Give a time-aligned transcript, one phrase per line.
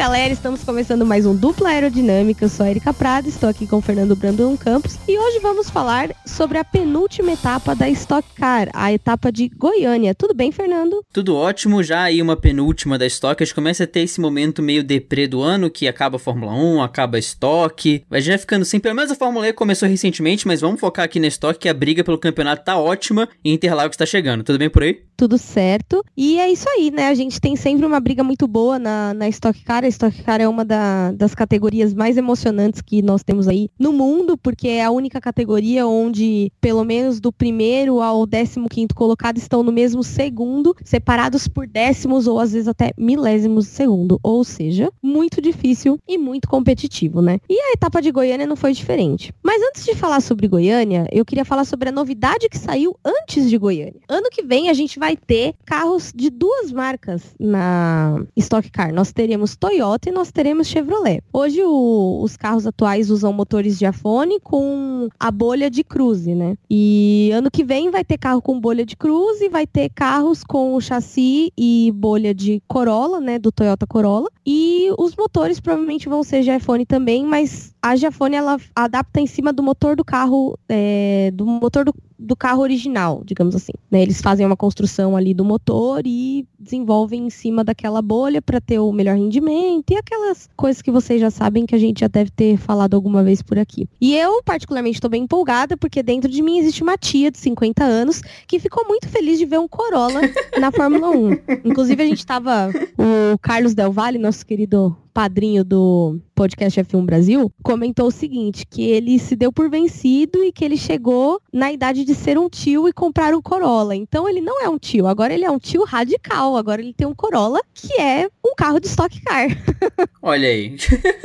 [0.00, 2.46] galera, estamos começando mais um Dupla Aerodinâmica.
[2.46, 5.68] Eu sou a Erika Prado, estou aqui com o Fernando Brandão Campos e hoje vamos
[5.68, 10.14] falar sobre a penúltima etapa da Stock Car, a etapa de Goiânia.
[10.14, 11.04] Tudo bem, Fernando?
[11.12, 13.42] Tudo ótimo, já aí uma penúltima da Stock.
[13.42, 16.54] A gente começa a ter esse momento meio deprê do ano, que acaba a Fórmula
[16.54, 18.02] 1, acaba a Stock.
[18.08, 21.20] Vai já ficando sem, pelo menos a Fórmula E começou recentemente, mas vamos focar aqui
[21.20, 24.44] na Stock, que a briga pelo campeonato tá ótima e Interlagos está chegando.
[24.44, 25.02] Tudo bem por aí?
[25.14, 26.02] Tudo certo.
[26.16, 27.08] E é isso aí, né?
[27.08, 29.89] A gente tem sempre uma briga muito boa na, na Stock Car.
[29.90, 34.36] Stock Car é uma da, das categorias mais emocionantes que nós temos aí no mundo,
[34.36, 39.62] porque é a única categoria onde, pelo menos do primeiro ao décimo quinto colocado, estão
[39.62, 44.18] no mesmo segundo, separados por décimos ou às vezes até milésimos de segundo.
[44.22, 47.38] Ou seja, muito difícil e muito competitivo, né?
[47.48, 49.32] E a etapa de Goiânia não foi diferente.
[49.42, 53.48] Mas antes de falar sobre Goiânia, eu queria falar sobre a novidade que saiu antes
[53.48, 54.00] de Goiânia.
[54.08, 58.92] Ano que vem a gente vai ter carros de duas marcas na Stock Car.
[58.92, 61.22] Nós teremos e nós teremos Chevrolet.
[61.32, 66.56] Hoje o, os carros atuais usam motores de Afone com a bolha de cruze, né?
[66.68, 70.80] E ano que vem vai ter carro com bolha de cruze, vai ter carros com
[70.80, 73.38] chassi e bolha de Corolla, né?
[73.38, 74.28] Do Toyota Corolla.
[74.44, 79.52] E os motores provavelmente vão ser Giafone também, mas a Giafone ela adapta em cima
[79.52, 83.72] do motor do carro, é, do motor do do carro original, digamos assim.
[83.90, 84.02] Né?
[84.02, 88.78] Eles fazem uma construção ali do motor e desenvolvem em cima daquela bolha para ter
[88.78, 92.30] o melhor rendimento e aquelas coisas que vocês já sabem que a gente já deve
[92.30, 93.88] ter falado alguma vez por aqui.
[94.00, 97.82] E eu, particularmente, estou bem empolgada porque dentro de mim existe uma tia de 50
[97.82, 100.20] anos que ficou muito feliz de ver um Corolla
[100.60, 101.30] na Fórmula 1.
[101.64, 107.52] Inclusive, a gente estava o Carlos Del Valle, nosso querido padrinho do podcast F1 Brasil,
[107.62, 112.04] comentou o seguinte, que ele se deu por vencido e que ele chegou na idade
[112.04, 113.94] de ser um tio e comprar um Corolla.
[113.94, 116.49] Então ele não é um tio, agora ele é um tio radical.
[116.56, 119.48] Agora ele tem um Corolla que é um carro de stock car.
[120.22, 120.76] Olha aí.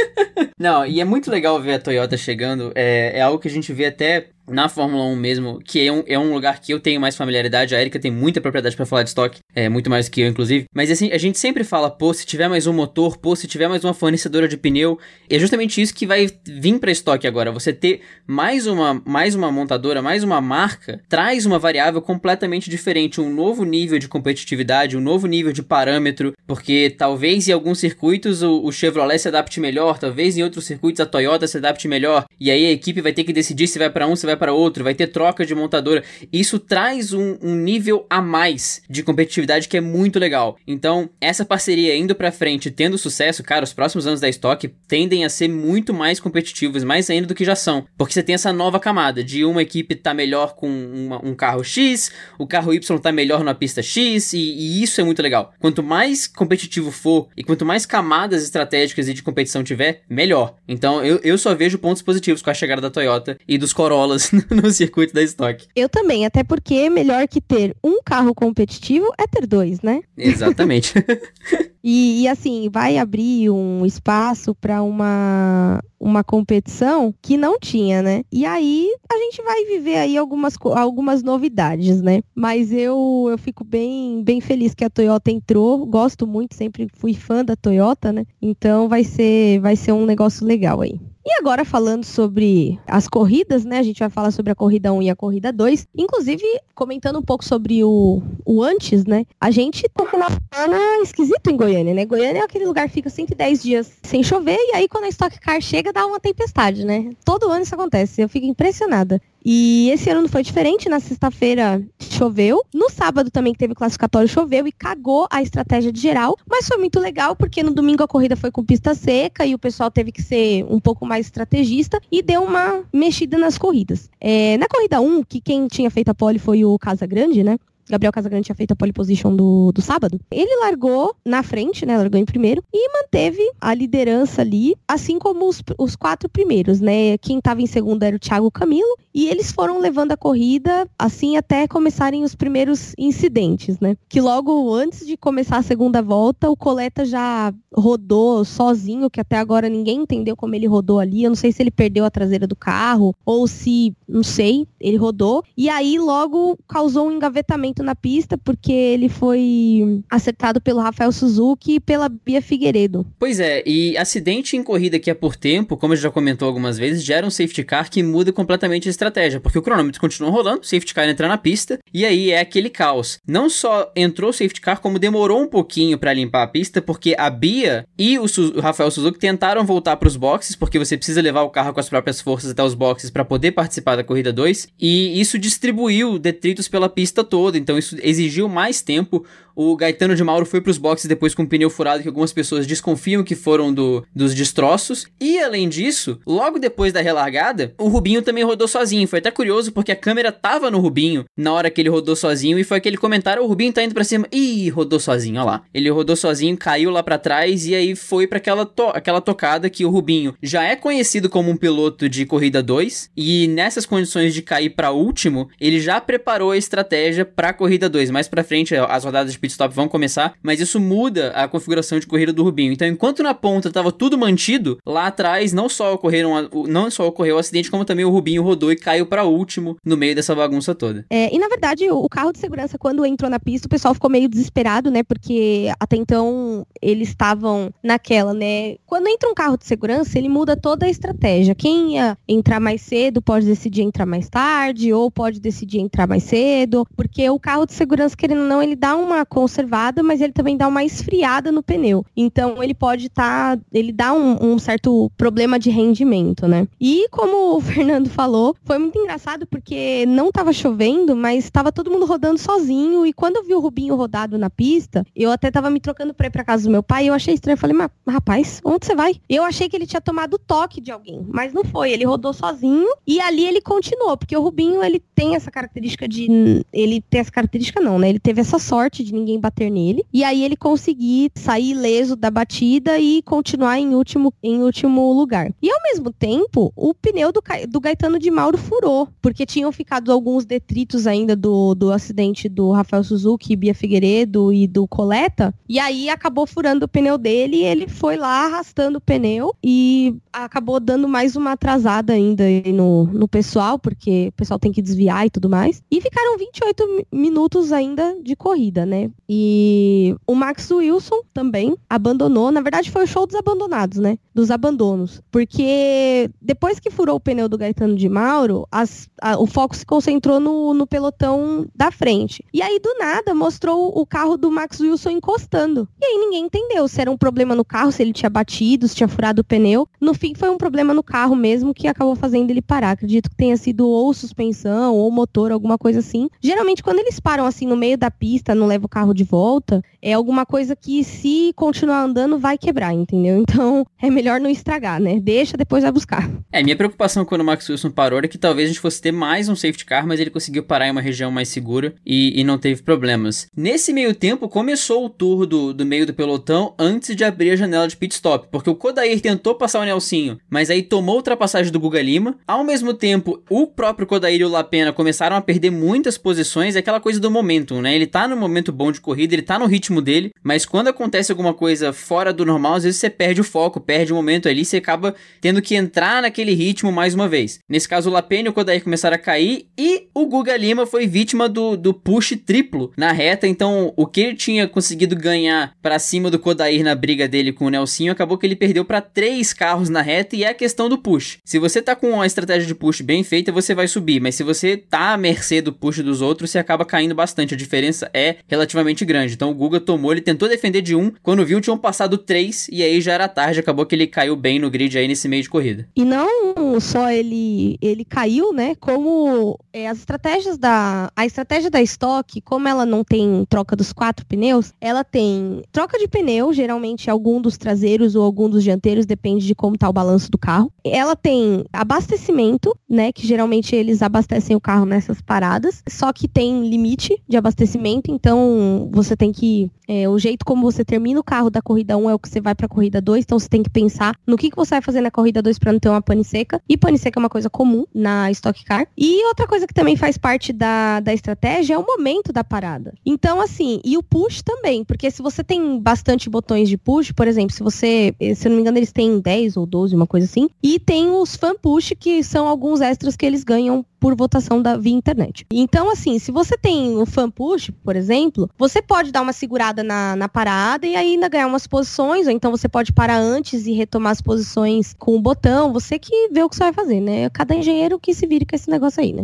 [0.57, 2.71] não, e é muito legal ver a Toyota chegando.
[2.75, 6.03] É, é algo que a gente vê até na Fórmula 1 mesmo, que é um,
[6.07, 7.75] é um lugar que eu tenho mais familiaridade.
[7.75, 10.65] A Erika tem muita propriedade para falar de estoque, é muito mais que eu, inclusive.
[10.73, 13.67] Mas assim, a gente sempre fala, pô, se tiver mais um motor, pô, se tiver
[13.67, 14.99] mais uma fornecedora de pneu.
[15.29, 17.51] É justamente isso que vai vir para estoque agora.
[17.51, 23.21] Você ter mais uma, mais uma montadora, mais uma marca, traz uma variável completamente diferente,
[23.21, 28.41] um novo nível de competitividade, um novo nível de parâmetro, porque talvez em alguns circuitos
[28.41, 32.25] o, o Chevrolet se adapte melhor, talvez em outros circuitos a Toyota se adapte melhor,
[32.39, 34.53] e aí a equipe vai ter que decidir se vai para um, se vai para
[34.53, 36.03] outro, vai ter troca de montadora.
[36.31, 40.57] Isso traz um, um, nível a mais de competitividade que é muito legal.
[40.67, 45.25] Então, essa parceria indo para frente, tendo sucesso, cara, os próximos anos da Stock tendem
[45.25, 47.85] a ser muito mais competitivos, mais ainda do que já são.
[47.97, 51.63] Porque você tem essa nova camada de uma equipe tá melhor com uma, um carro
[51.63, 55.53] X, o carro Y tá melhor na pista X, e, e isso é muito legal.
[55.59, 60.55] Quanto mais competitivo for e quanto mais camadas estratégicas e de competição tiver, melhor.
[60.67, 64.24] Então, eu, eu só vejo pontos positivos com a chegada da Toyota e dos Corollas
[64.49, 65.67] no circuito da Stock.
[65.75, 70.01] Eu também, até porque melhor que ter um carro competitivo é ter dois, né?
[70.17, 70.93] Exatamente.
[71.83, 78.23] e, e, assim, vai abrir um espaço para uma, uma competição que não tinha, né?
[78.31, 82.21] E aí a gente vai viver aí algumas, algumas novidades, né?
[82.33, 85.85] Mas eu, eu fico bem, bem feliz que a Toyota entrou.
[85.85, 88.25] Gosto muito, sempre fui fã da Toyota, né?
[88.41, 90.99] Então vai ser, vai ser um negócio legal aí.
[91.27, 93.79] E agora falando sobre as corridas, né?
[93.79, 95.87] A gente vai falar sobre a corrida 1 e a corrida 2.
[95.97, 96.43] Inclusive,
[96.75, 99.25] comentando um pouco sobre o, o antes, né?
[99.41, 102.05] A gente tá final de semana esquisito em Goiânia, né?
[102.05, 105.39] Goiânia é aquele lugar que fica 110 dias sem chover e aí quando a Stock
[105.39, 107.09] Car chega dá uma tempestade, né?
[107.25, 108.21] Todo ano isso acontece.
[108.21, 109.19] Eu fico impressionada.
[109.45, 110.89] E esse ano não foi diferente.
[110.89, 112.63] Na sexta-feira choveu.
[112.73, 116.35] No sábado também que teve classificatório choveu e cagou a estratégia de geral.
[116.49, 119.59] Mas foi muito legal porque no domingo a corrida foi com pista seca e o
[119.59, 124.09] pessoal teve que ser um pouco mais estrategista e deu uma mexida nas corridas.
[124.19, 127.57] É, na corrida 1, que quem tinha feito a pole foi o Casa Grande, né?
[127.89, 131.97] Gabriel Casagrande tinha feito a pole position do, do sábado, ele largou na frente, né?
[131.97, 137.17] Largou em primeiro e manteve a liderança ali, assim como os, os quatro primeiros, né?
[137.19, 141.37] Quem estava em segundo era o Thiago Camilo e eles foram levando a corrida assim
[141.37, 143.95] até começarem os primeiros incidentes, né?
[144.09, 149.37] Que logo antes de começar a segunda volta, o Coleta já rodou sozinho, que até
[149.37, 151.23] agora ninguém entendeu como ele rodou ali.
[151.23, 154.97] Eu não sei se ele perdeu a traseira do carro ou se, não sei, ele
[154.97, 155.43] rodou.
[155.57, 161.11] E aí logo causou um engavetamento momento na pista, porque ele foi acertado pelo Rafael
[161.11, 163.05] Suzuki e pela Bia Figueiredo.
[163.19, 166.47] Pois é, e acidente em corrida que é por tempo, como a gente já comentou
[166.47, 170.29] algumas vezes, gera um safety car que muda completamente a estratégia, porque o cronômetro continua
[170.29, 173.19] rolando, o safety car entra na pista, e aí é aquele caos.
[173.27, 177.15] Não só entrou o safety car, como demorou um pouquinho para limpar a pista, porque
[177.17, 180.95] a Bia e o, Su o Rafael Suzuki tentaram voltar para os boxes, porque você
[180.95, 184.03] precisa levar o carro com as próprias forças até os boxes para poder participar da
[184.03, 189.25] corrida 2, e isso distribuiu detritos pela pista toda, então isso exigiu mais tempo.
[189.55, 192.33] O Gaetano de Mauro foi para os boxes depois com um pneu furado que algumas
[192.33, 195.07] pessoas desconfiam que foram do, dos destroços.
[195.19, 199.07] E além disso, logo depois da relargada, o Rubinho também rodou sozinho.
[199.07, 202.59] Foi até curioso porque a câmera tava no Rubinho na hora que ele rodou sozinho
[202.59, 204.27] e foi aquele comentário: o Rubinho tá indo para cima.
[204.31, 205.63] Ih, rodou sozinho, ó lá.
[205.73, 209.69] Ele rodou sozinho, caiu lá para trás e aí foi para aquela, to aquela tocada
[209.69, 214.33] que o Rubinho já é conhecido como um piloto de corrida 2 e nessas condições
[214.33, 218.11] de cair para último, ele já preparou a estratégia para corrida 2.
[218.11, 222.07] Mais para frente, as rodadas de pit vão começar, mas isso muda a configuração de
[222.07, 222.73] corrida do Rubinho.
[222.73, 227.35] Então, enquanto na ponta estava tudo mantido, lá atrás não só ocorreram não só ocorreu
[227.35, 230.73] o acidente, como também o Rubinho rodou e caiu para último no meio dessa bagunça
[230.73, 231.05] toda.
[231.09, 234.09] É, e na verdade, o carro de segurança quando entrou na pista, o pessoal ficou
[234.09, 235.03] meio desesperado, né?
[235.03, 238.75] Porque até então eles estavam naquela, né?
[238.85, 241.55] Quando entra um carro de segurança, ele muda toda a estratégia.
[241.55, 246.23] Quem ia entrar mais cedo pode decidir entrar mais tarde ou pode decidir entrar mais
[246.23, 250.31] cedo, porque o carro de segurança, querendo ou não, ele dá uma conservada mas ele
[250.31, 252.05] também dá uma esfriada no pneu.
[252.15, 256.67] Então ele pode estar, tá, ele dá um, um, certo problema de rendimento, né?
[256.79, 261.91] E como o Fernando falou, foi muito engraçado porque não estava chovendo, mas estava todo
[261.91, 263.05] mundo rodando sozinho.
[263.05, 266.27] E quando eu vi o Rubinho rodado na pista, eu até estava me trocando para
[266.27, 267.05] ir para casa do meu pai.
[267.05, 267.55] E eu achei estranho.
[267.55, 269.15] Eu falei, mas rapaz, onde você vai?
[269.27, 271.91] Eu achei que ele tinha tomado toque de alguém, mas não foi.
[271.91, 276.63] Ele rodou sozinho e ali ele continuou, porque o Rubinho ele tem essa característica de,
[276.71, 278.09] ele tem essa característica não, né?
[278.09, 280.05] Ele teve essa sorte de ninguém bater bater nele.
[280.13, 285.51] E aí ele conseguir sair ileso da batida e continuar em último, em último lugar.
[285.61, 290.11] E ao mesmo tempo, o pneu do, do Gaetano de Mauro furou, porque tinham ficado
[290.11, 295.53] alguns detritos ainda do, do acidente do Rafael Suzuki, Bia Figueiredo e do Coleta.
[295.67, 300.15] E aí acabou furando o pneu dele e ele foi lá arrastando o pneu e
[300.31, 302.43] acabou dando mais uma atrasada ainda
[302.73, 305.81] no, no pessoal, porque o pessoal tem que desviar e tudo mais.
[305.89, 309.09] E ficaram 28 minutos ainda de corrida, né?
[309.27, 312.51] E o Max Wilson também abandonou.
[312.51, 314.17] Na verdade, foi o show dos abandonados, né?
[314.33, 315.21] Dos abandonos.
[315.31, 319.85] Porque depois que furou o pneu do Gaetano de Mauro, as, a, o foco se
[319.85, 322.43] concentrou no, no pelotão da frente.
[322.53, 325.87] E aí, do nada, mostrou o carro do Max Wilson encostando.
[325.99, 328.95] E aí ninguém entendeu se era um problema no carro, se ele tinha batido, se
[328.95, 329.87] tinha furado o pneu.
[329.99, 332.91] No fim, foi um problema no carro mesmo que acabou fazendo ele parar.
[332.91, 336.29] Acredito que tenha sido ou suspensão ou motor, alguma coisa assim.
[336.41, 339.81] Geralmente, quando eles param assim no meio da pista, não leva o carro de volta
[340.01, 343.37] é alguma coisa que se continuar andando vai quebrar, entendeu?
[343.37, 345.19] Então é melhor não estragar, né?
[345.19, 346.29] Deixa, depois vai buscar.
[346.51, 349.11] É, minha preocupação quando o Max Wilson parou era que talvez a gente fosse ter
[349.11, 352.43] mais um safety car, mas ele conseguiu parar em uma região mais segura e, e
[352.43, 353.47] não teve problemas.
[353.55, 357.55] Nesse meio tempo, começou o tour do, do meio do pelotão antes de abrir a
[357.55, 361.71] janela de pit stop, porque o Kodair tentou passar o Nelsinho, mas aí tomou ultrapassagem
[361.71, 362.37] do Guga Lima.
[362.47, 366.79] Ao mesmo tempo, o próprio Kodair e o Lapena começaram a perder muitas posições, é
[366.79, 367.95] aquela coisa do momento, né?
[367.95, 371.31] Ele tá no momento bom de corrida, ele tá no ritmo dele, mas quando acontece
[371.31, 374.63] alguma coisa fora do normal, às vezes você perde o foco, perde o momento ali,
[374.63, 377.59] você acaba tendo que entrar naquele ritmo mais uma vez.
[377.69, 381.07] Nesse caso, o Lapene e o Kodair começaram a cair e o Guga Lima foi
[381.07, 385.99] vítima do, do push triplo na reta, então o que ele tinha conseguido ganhar para
[385.99, 389.53] cima do Kodair na briga dele com o Nelsinho, acabou que ele perdeu para três
[389.53, 391.37] carros na reta e é a questão do push.
[391.43, 394.43] Se você tá com uma estratégia de push bem feita, você vai subir, mas se
[394.43, 397.53] você tá à mercê do push dos outros, você acaba caindo bastante.
[397.53, 399.33] A diferença é relativamente grande grande.
[399.33, 402.83] Então o Guga tomou, ele tentou defender de um, quando viu tinham passado três, e
[402.83, 405.49] aí já era tarde, acabou que ele caiu bem no grid aí nesse meio de
[405.49, 405.87] corrida.
[405.95, 411.09] E não só ele ele caiu, né, como é, as estratégias da...
[411.15, 415.97] A estratégia da Stock, como ela não tem troca dos quatro pneus, ela tem troca
[415.97, 419.93] de pneu, geralmente algum dos traseiros ou algum dos dianteiros, depende de como tá o
[419.93, 420.71] balanço do carro.
[420.83, 426.67] Ela tem abastecimento, né, que geralmente eles abastecem o carro nessas paradas, só que tem
[426.67, 429.69] limite de abastecimento, então você você tem que.
[429.87, 432.41] É, o jeito como você termina o carro da corrida 1 é o que você
[432.41, 434.81] vai para a corrida 2, então você tem que pensar no que, que você vai
[434.81, 436.61] fazer na corrida corrida 2 para não ter uma pane seca.
[436.69, 438.87] E pane seca é uma coisa comum na Stock Car.
[438.97, 442.93] E outra coisa que também faz parte da, da estratégia é o momento da parada.
[443.05, 447.27] Então, assim, e o push também, porque se você tem bastante botões de push, por
[447.27, 450.25] exemplo, se você, se eu não me engano, eles têm 10 ou 12, uma coisa
[450.25, 454.61] assim, e tem os fan push, que são alguns extras que eles ganham por votação
[454.61, 455.47] da via internet.
[455.51, 459.81] Então, assim, se você tem o fan push, por exemplo, você pode dar uma segurada
[459.81, 463.71] na, na parada e ainda ganhar umas posições, ou então você pode parar antes e
[463.71, 465.73] retomar as posições com o botão.
[465.73, 467.31] Você que vê o que você vai fazer, né?
[467.31, 469.23] Cada engenheiro que se vire com esse negócio aí, né?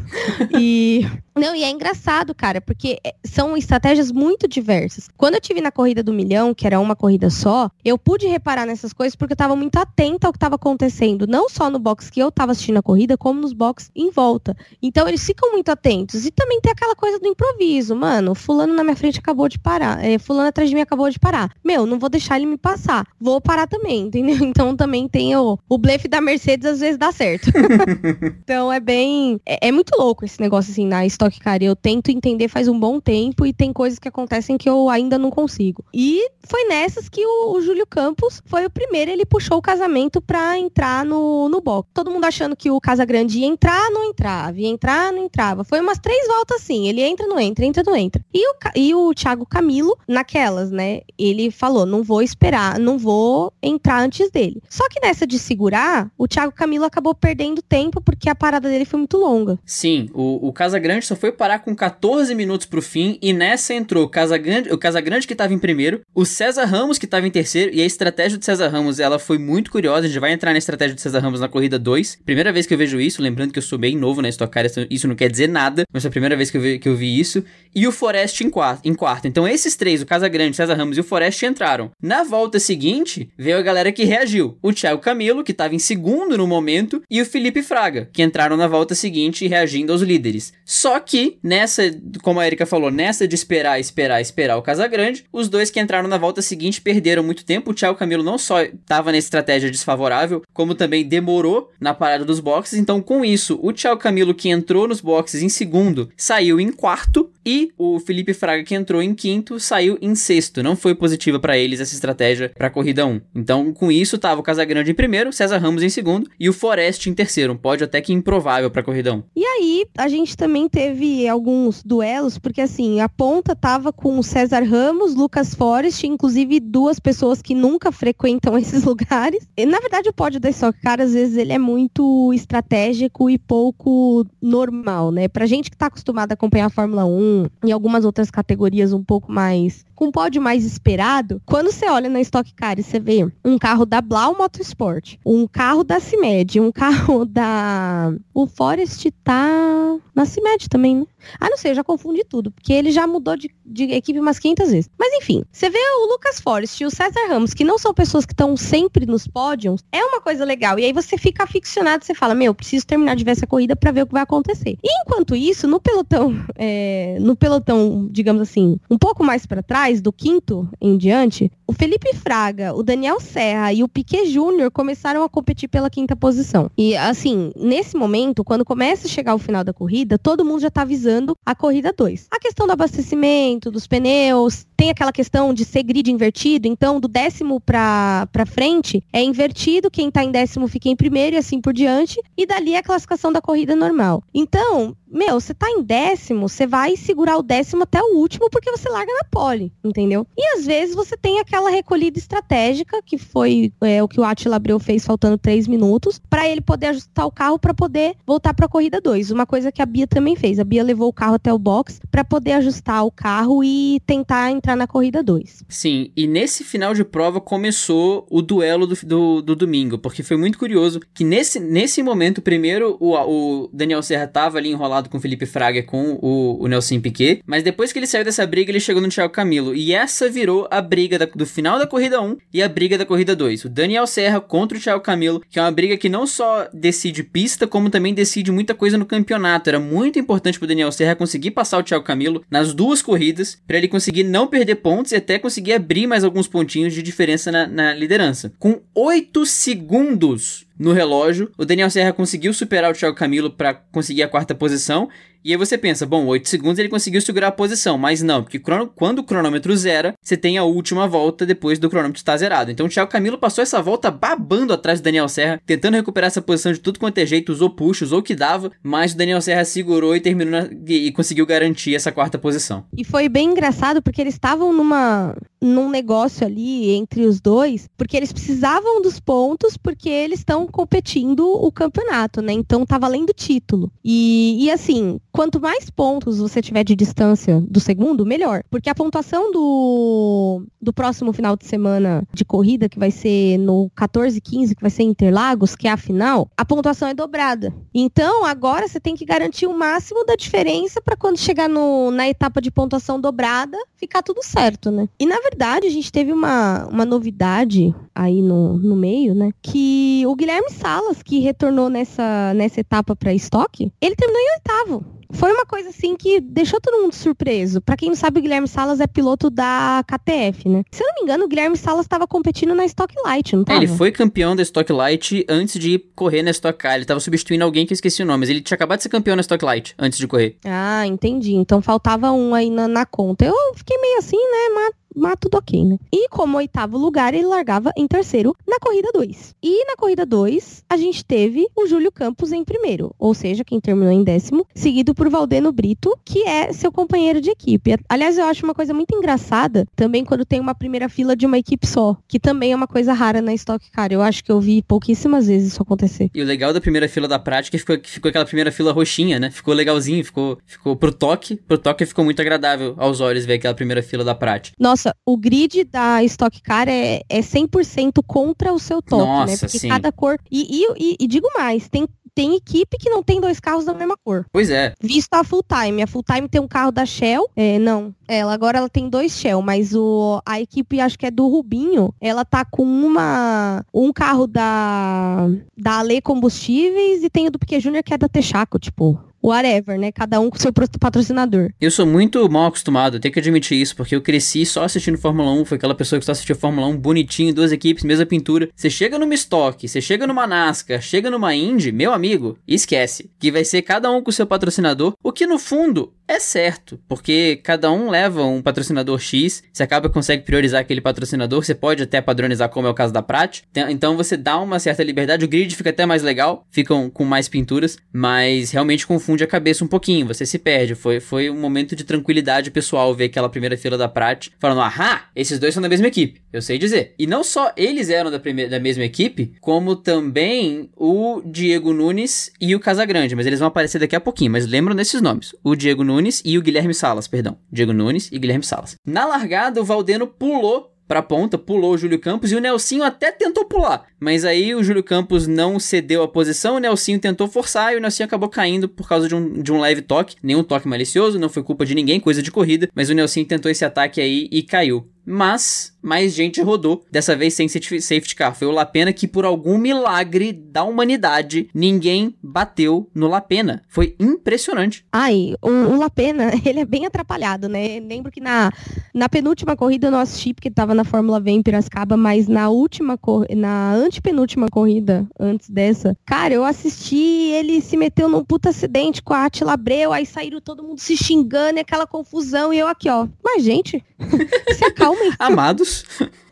[0.58, 1.06] e.
[1.36, 5.08] Não, e é engraçado, cara, porque é, são estratégias muito diversas.
[5.16, 8.66] Quando eu tive na corrida do milhão, que era uma corrida só, eu pude reparar
[8.66, 12.10] nessas coisas porque eu tava muito atenta ao que estava acontecendo, não só no box
[12.10, 14.56] que eu tava assistindo a corrida, como nos box em volta.
[14.82, 16.24] Então eles ficam muito atentos.
[16.24, 18.34] E também tem aquela coisa do improviso, mano.
[18.34, 20.04] Fulano na minha frente acabou de parar.
[20.04, 21.50] É, fulano atrás de mim acabou de parar.
[21.64, 23.06] Meu, não vou deixar ele me passar.
[23.20, 24.36] Vou parar também, entendeu?
[24.44, 27.50] Então também tem o, o blefe da Mercedes, às vezes dá certo.
[28.44, 29.40] então é bem.
[29.46, 31.62] É, é, muito louco esse negócio assim na Stock Car.
[31.62, 35.18] Eu tento entender faz um bom tempo e tem coisas que acontecem que eu ainda
[35.18, 35.84] não consigo.
[35.92, 40.20] E foi nessas que o, o Júlio Campos foi o primeiro, ele puxou o casamento
[40.20, 41.88] pra entrar no, no box.
[41.94, 45.64] Todo mundo achando que o Casagrande ia entrar, não entrava, ia entrar, não entrava.
[45.64, 48.24] Foi umas três voltas assim, ele entra, não entra, entra, não entra.
[48.32, 53.52] E o, e o Thiago Camilo, naquelas, né, ele falou, não vou esperar, não vou
[53.62, 54.62] entrar antes dele.
[54.68, 58.84] Só que nessa de segurar, o Thiago Camilo acabou perdendo tempo porque a parada dele
[58.84, 59.58] foi muito longa.
[59.64, 64.08] Sim, o, o Casagrande só foi parar com 14 minutos pro fim e nessa entrou
[64.08, 67.80] Casagrande, o Casagrande que tava em primeiro, o César Ramos que tava em terceiro e
[67.80, 70.94] a estratégia do César Ramos, ela foi muito curiosa, a gente vai entrar na estratégia
[70.94, 72.18] do César Ramos na corrida 2.
[72.24, 74.66] Primeira vez que eu vejo isso, lembrando que eu sou bem novo na Stock Car,
[74.90, 76.96] isso não quer dizer nada, mas foi a primeira vez que eu vi, que eu
[76.96, 77.44] vi isso.
[77.74, 79.28] E o Forest em quarto, em quarto.
[79.28, 81.90] Então esses três, o Casagrande, César Ramos e o Forest entraram.
[82.02, 84.58] Na volta seguinte, veio a galera que reagiu.
[84.62, 88.56] O Thiago Camilo, que tava em segundo no momento, e o Felipe Fraga, que entraram
[88.56, 90.52] na volta seguinte reagindo aos líderes.
[90.64, 91.82] Só que, nessa,
[92.22, 96.08] como a Erika falou, nessa de esperar, esperar, esperar o Casagrande, os dois que entraram
[96.08, 97.70] na volta seguinte perderam muito tempo.
[97.70, 102.40] O Thiago Camilo não só estava na estratégia desfavorável, como também demorou na parada dos
[102.40, 102.78] boxes.
[102.78, 107.30] Então, com isso, o Thiago Camilo, que entrou nos boxes em segundo, saiu em quarto.
[107.46, 110.62] E o Felipe Fraga, que entrou em quinto, saiu em sexto.
[110.62, 113.20] Não foi positiva para eles essa estratégia para a corrida 1.
[113.34, 117.10] Então, com isso, tava o Casagrande em primeiro, César Ramos em segundo e o Forest
[117.10, 117.52] em terceiro.
[117.52, 119.22] Um pódio até que improvável para a corrida 1.
[119.36, 124.22] E aí, a gente também teve alguns duelos, porque assim, a ponta tava com o
[124.22, 129.46] César Ramos, Lucas Forest, inclusive duas pessoas que nunca frequentam esses lugares.
[129.56, 133.36] E, na verdade, o pódio da Stock Car, às vezes, ele é muito estratégico e
[133.36, 135.28] pouco normal, né?
[135.28, 137.33] Pra gente que tá acostumado a acompanhar a Fórmula 1
[137.64, 142.20] e algumas outras categorias um pouco mais com pódio mais esperado, quando você olha na
[142.20, 146.72] Stock Car e você vê um carro da Blau Motorsport, um carro da CIMED, um
[146.72, 148.12] carro da.
[148.32, 151.06] O Forest tá na CIMED também, né?
[151.40, 154.38] Ah, não sei, eu já confundi tudo, porque ele já mudou de, de equipe umas
[154.38, 154.90] 500 vezes.
[154.98, 158.24] Mas enfim, você vê o Lucas Forest e o César Ramos, que não são pessoas
[158.24, 160.78] que estão sempre nos pódios, é uma coisa legal.
[160.78, 163.92] E aí você fica aficionado, você fala, meu, preciso terminar de ver essa corrida para
[163.92, 164.78] ver o que vai acontecer.
[164.82, 169.83] E enquanto isso, no pelotão, é, no pelotão, digamos assim, um pouco mais para trás,
[170.00, 175.22] do quinto em diante, o Felipe Fraga, o Daniel Serra e o Piquet Júnior começaram
[175.22, 176.70] a competir pela quinta posição.
[176.76, 180.70] E assim, nesse momento, quando começa a chegar o final da corrida, todo mundo já
[180.70, 182.28] tá visando a corrida 2.
[182.30, 187.08] A questão do abastecimento, dos pneus, tem aquela questão de ser grid invertido, então do
[187.08, 191.60] décimo pra, pra frente é invertido, quem tá em décimo fica em primeiro e assim
[191.60, 194.22] por diante, e dali é a classificação da corrida normal.
[194.34, 198.70] Então, meu, você tá em décimo, você vai segurar o décimo até o último porque
[198.70, 200.26] você larga na pole, entendeu?
[200.36, 204.56] E às vezes você tem aquela recolhida estratégica, que foi é, o que o Attila
[204.56, 208.66] Abreu fez faltando três minutos, para ele poder ajustar o carro para poder voltar para
[208.66, 209.30] a corrida 2.
[209.30, 210.58] Uma coisa que a Bia também fez.
[210.58, 214.50] A Bia levou o carro até o box para poder ajustar o carro e tentar
[214.50, 215.64] entrar na corrida 2.
[215.68, 220.36] Sim, e nesse final de prova começou o duelo do, do, do, domingo, porque foi
[220.36, 225.18] muito curioso que nesse, nesse momento, primeiro o, o Daniel Serra tava ali enrolado com
[225.18, 228.70] o Felipe Fraga com o, o Nelson Piquet, mas depois que ele saiu dessa briga,
[228.70, 232.20] ele chegou no Thiago Camilo, e essa virou a briga da, do final da corrida
[232.20, 233.64] 1 e a briga da corrida 2.
[233.64, 237.22] O Daniel Serra contra o Thiago Camilo, que é uma briga que não só decide
[237.22, 239.68] pista, como também decide muita coisa no campeonato.
[239.68, 243.78] Era muito importante pro Daniel Serra conseguir passar o Thiago Camilo nas duas corridas, para
[243.78, 247.66] ele conseguir não perder pontos e até conseguir abrir mais alguns pontinhos de diferença na,
[247.66, 248.52] na liderança.
[248.58, 251.50] Com 8 segundos no relógio.
[251.56, 255.08] O Daniel Serra conseguiu superar o Thiago Camilo para conseguir a quarta posição
[255.44, 258.58] E aí você pensa, bom, 8 segundos ele conseguiu segurar a posição, mas não, porque
[258.58, 262.70] quando o cronômetro zera, você tem a última volta depois do cronômetro estar zerado.
[262.70, 266.40] Então o Thiago Camilo passou essa volta babando atrás do Daniel Serra, tentando recuperar essa
[266.40, 269.66] posição de tudo quanto é jeito, usou puxos ou que dava, mas o Daniel Serra
[269.66, 272.86] segurou e terminou na, e, e conseguiu garantir essa quarta posição.
[272.96, 278.16] E foi bem engraçado porque eles estavam numa num negócio ali entre os dois, porque
[278.16, 282.52] eles precisavam dos pontos porque eles estão competindo o campeonato, né?
[282.52, 283.90] Então tá valendo título.
[284.04, 288.62] E, e assim, quanto mais pontos você tiver de distância do segundo, melhor.
[288.70, 293.90] Porque a pontuação do, do próximo final de semana de corrida, que vai ser no
[293.96, 297.74] 14 15, que vai ser Interlagos, que é a final, a pontuação é dobrada.
[297.92, 302.28] Então, agora você tem que garantir o máximo da diferença para quando chegar no, na
[302.28, 305.08] etapa de pontuação dobrada, ficar tudo certo, né?
[305.18, 309.50] E na verdade, a gente teve uma, uma novidade aí no, no meio, né?
[309.60, 315.14] Que o Guilherme Salas, que retornou nessa, nessa etapa para estoque, ele terminou em oitavo
[315.34, 317.80] foi uma coisa assim que deixou todo mundo surpreso.
[317.80, 320.82] Para quem não sabe, o Guilherme Salas é piloto da KTF, né?
[320.90, 323.78] Se eu não me engano, o Guilherme Salas estava competindo na Stock Light, não tava?
[323.78, 326.96] É, ele foi campeão da Stock Light antes de correr na Stock Car.
[326.96, 329.08] Ele tava substituindo alguém que eu esqueci o nome, mas ele tinha acabado de ser
[329.08, 330.56] campeão na Stock Light antes de correr.
[330.64, 331.54] Ah, entendi.
[331.54, 333.44] Então faltava um aí na, na conta.
[333.44, 334.74] Eu fiquei meio assim, né?
[334.74, 335.98] Mas mas tudo ok, né?
[336.12, 339.54] E como oitavo lugar, ele largava em terceiro na corrida 2.
[339.62, 343.80] E na corrida 2, a gente teve o Júlio Campos em primeiro, ou seja, quem
[343.80, 347.96] terminou em décimo, seguido por Valdeno Brito, que é seu companheiro de equipe.
[348.08, 351.58] Aliás, eu acho uma coisa muito engraçada também quando tem uma primeira fila de uma
[351.58, 354.12] equipe só, que também é uma coisa rara na Stock Car.
[354.12, 356.30] Eu acho que eu vi pouquíssimas vezes isso acontecer.
[356.34, 359.38] E o legal da primeira fila da prática é ficou, ficou aquela primeira fila roxinha,
[359.38, 359.50] né?
[359.50, 363.74] Ficou legalzinho, ficou, ficou pro toque, pro toque ficou muito agradável aos olhos ver aquela
[363.74, 364.76] primeira fila da prática.
[364.78, 369.52] Nossa, nossa, o grid da Stock Car é, é 100% contra o seu toque, nossa,
[369.52, 369.58] né?
[369.58, 369.88] Porque sim.
[369.88, 370.38] cada cor.
[370.50, 372.06] E, e, e, e digo mais, tem
[372.36, 374.44] tem equipe que não tem dois carros da mesma cor.
[374.50, 374.92] Pois é.
[375.00, 376.02] Visto a full time.
[376.02, 377.48] A full time tem um carro da Shell.
[377.54, 378.12] É, não.
[378.26, 382.12] Ela agora ela tem dois Shell, mas o, a equipe acho que é do Rubinho.
[382.20, 387.78] Ela tá com uma um carro da da Ale Combustíveis e tem o do Piquet
[387.78, 390.10] Júnior que é da Texaco, tipo whatever, né?
[390.10, 391.70] Cada um com seu patrocinador.
[391.78, 395.50] Eu sou muito mal acostumado, tenho que admitir isso, porque eu cresci só assistindo Fórmula
[395.52, 398.70] 1, foi aquela pessoa que só assistia Fórmula 1 bonitinho, duas equipes, mesma pintura.
[398.74, 403.30] Você chega numa Stock, você chega numa NASCAR, chega numa Indy, meu amigo, esquece.
[403.38, 407.60] Que vai ser cada um com seu patrocinador, o que no fundo é certo, porque
[407.62, 412.20] cada um leva um patrocinador X, você acaba consegue priorizar aquele patrocinador, você pode até
[412.20, 413.62] padronizar como é o caso da Prat.
[413.90, 417.48] Então você dá uma certa liberdade, o grid fica até mais legal, ficam com mais
[417.48, 420.94] pinturas, mas realmente confunde a cabeça um pouquinho, você se perde.
[420.94, 425.26] Foi, foi um momento de tranquilidade pessoal ver aquela primeira fila da Prat falando: "Ahá,
[425.36, 426.40] esses dois são da mesma equipe".
[426.52, 427.14] Eu sei dizer.
[427.18, 432.52] E não só eles eram da, primeira, da mesma equipe, como também o Diego Nunes
[432.60, 435.54] e o Casagrande, mas eles vão aparecer daqui a pouquinho, mas lembram desses nomes.
[435.62, 437.58] O Diego Nunes Nunes e o Guilherme Salas, perdão.
[437.72, 438.94] Diego Nunes e Guilherme Salas.
[439.04, 443.32] Na largada, o Valdeno pulou pra ponta, pulou o Júlio Campos e o Nelsinho até
[443.32, 444.06] tentou pular.
[444.20, 448.00] Mas aí o Júlio Campos não cedeu a posição, o Nelsinho tentou forçar e o
[448.00, 450.36] Nelsinho acabou caindo por causa de um, de um leve toque.
[450.42, 452.88] Nenhum toque malicioso, não foi culpa de ninguém, coisa de corrida.
[452.94, 455.08] Mas o Nelsinho tentou esse ataque aí e caiu.
[455.26, 458.54] Mas mais gente rodou, dessa vez sem safety car.
[458.54, 463.82] Foi o Lapena que, por algum milagre da humanidade, ninguém bateu no Lapena.
[463.88, 465.04] Foi impressionante.
[465.10, 468.00] Ai, o, o Lapena, ele é bem atrapalhado, né?
[468.00, 468.70] Lembro que na,
[469.14, 472.68] na penúltima corrida eu não assisti, porque tava na Fórmula V em Piracicaba, mas na
[472.68, 473.18] última,
[473.56, 479.32] na antepenúltima corrida, antes dessa, cara, eu assisti ele se meteu num puta acidente com
[479.32, 483.08] a Atila Abreu, aí saíram todo mundo se xingando e aquela confusão, e eu aqui,
[483.08, 483.26] ó.
[483.42, 484.04] Mas, gente,
[484.76, 485.34] se acalmem.
[485.38, 486.04] Amados.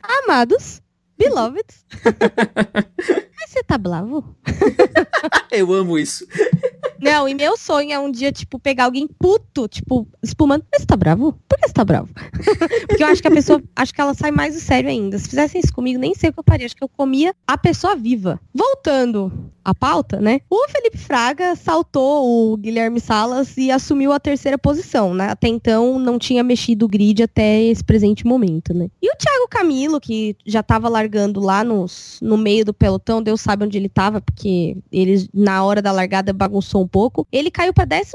[0.03, 0.83] Amados.
[1.17, 1.85] Beloveds.
[3.53, 4.25] Você tá bravo?
[5.53, 6.27] Eu amo isso.
[6.99, 10.65] Não, e meu sonho é um dia, tipo, pegar alguém puto, tipo, espumando.
[10.71, 11.33] Mas você tá bravo?
[11.49, 12.09] Por que você tá bravo?
[12.87, 15.19] Porque eu acho que a pessoa, acho que ela sai mais do sério ainda.
[15.19, 16.65] Se fizessem isso comigo, nem sei o que eu faria.
[16.65, 18.41] Acho que eu comia a pessoa viva.
[18.55, 20.41] Voltando à pauta, né?
[20.49, 25.29] O Felipe Fraga saltou o Guilherme Salas e assumiu a terceira posição, né?
[25.31, 28.89] Até então não tinha mexido o grid até esse presente momento, né?
[29.01, 33.41] E o Thiago Camilo, que já tava largando lá nos, no meio do pelotão, Deus
[33.43, 37.27] sabe onde ele tava, porque ele, na hora da largada, bagunçou um pouco.
[37.31, 38.13] Ele caiu para 12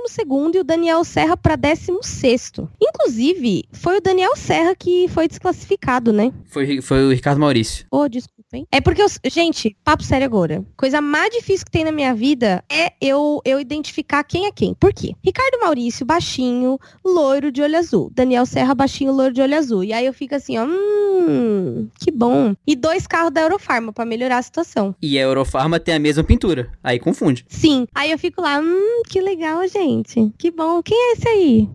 [0.56, 2.54] e o Daniel Serra para 16.
[2.82, 6.32] Inclusive, foi o Daniel Serra que foi desclassificado, né?
[6.46, 7.86] Foi, foi o Ricardo Maurício.
[7.92, 8.37] Oh, desculpa.
[8.71, 10.63] É porque, eu, gente, papo sério agora.
[10.77, 14.73] Coisa mais difícil que tem na minha vida é eu, eu identificar quem é quem.
[14.73, 15.13] Por quê?
[15.23, 18.10] Ricardo Maurício, baixinho, loiro de olho azul.
[18.13, 19.83] Daniel Serra, baixinho, loiro de olho azul.
[19.83, 22.55] E aí eu fico assim, ó, hum, que bom.
[22.65, 24.95] E dois carros da Eurofarma para melhorar a situação.
[25.01, 26.71] E a Eurofarma tem a mesma pintura.
[26.81, 27.45] Aí confunde.
[27.49, 27.86] Sim.
[27.93, 30.31] Aí eu fico lá, hum, que legal, gente.
[30.38, 30.81] Que bom.
[30.81, 31.69] Quem é esse aí?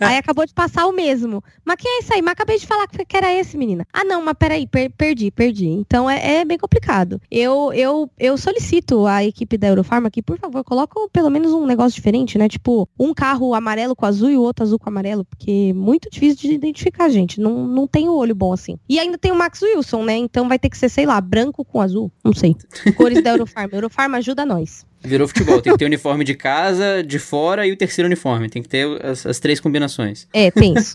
[0.00, 1.42] Aí acabou de passar o mesmo.
[1.64, 2.22] Mas quem é esse aí?
[2.22, 3.86] Mas acabei de falar que era esse, menina.
[3.92, 5.66] Ah, não, mas peraí, per perdi, perdi.
[5.66, 7.20] Então é, é, bem complicado.
[7.30, 11.66] Eu, eu, eu solicito a equipe da Eurofarma que, por favor, coloque pelo menos um
[11.66, 12.48] negócio diferente, né?
[12.48, 16.08] Tipo, um carro amarelo com azul e o outro azul com amarelo, porque é muito
[16.10, 17.40] difícil de identificar, gente.
[17.40, 18.78] Não, não tem o olho bom assim.
[18.88, 20.16] E ainda tem o Max Wilson, né?
[20.16, 22.10] Então vai ter que ser, sei lá, branco com azul.
[22.24, 22.56] Não sei.
[22.96, 23.74] Cores da Eurofarma.
[23.74, 24.86] Eurofarma ajuda nós.
[25.02, 25.60] Virou futebol.
[25.62, 28.48] Tem que ter o uniforme de casa, de fora e o terceiro uniforme.
[28.48, 30.26] Tem que ter as, as três combinações.
[30.32, 30.94] É, tenso.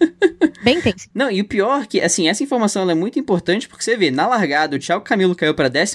[0.64, 1.08] Bem tenso.
[1.14, 4.12] Não, e o pior é que, assim, essa informação é muito importante porque você vê,
[4.12, 5.94] na largada, o Thiago Camilo caiu para 12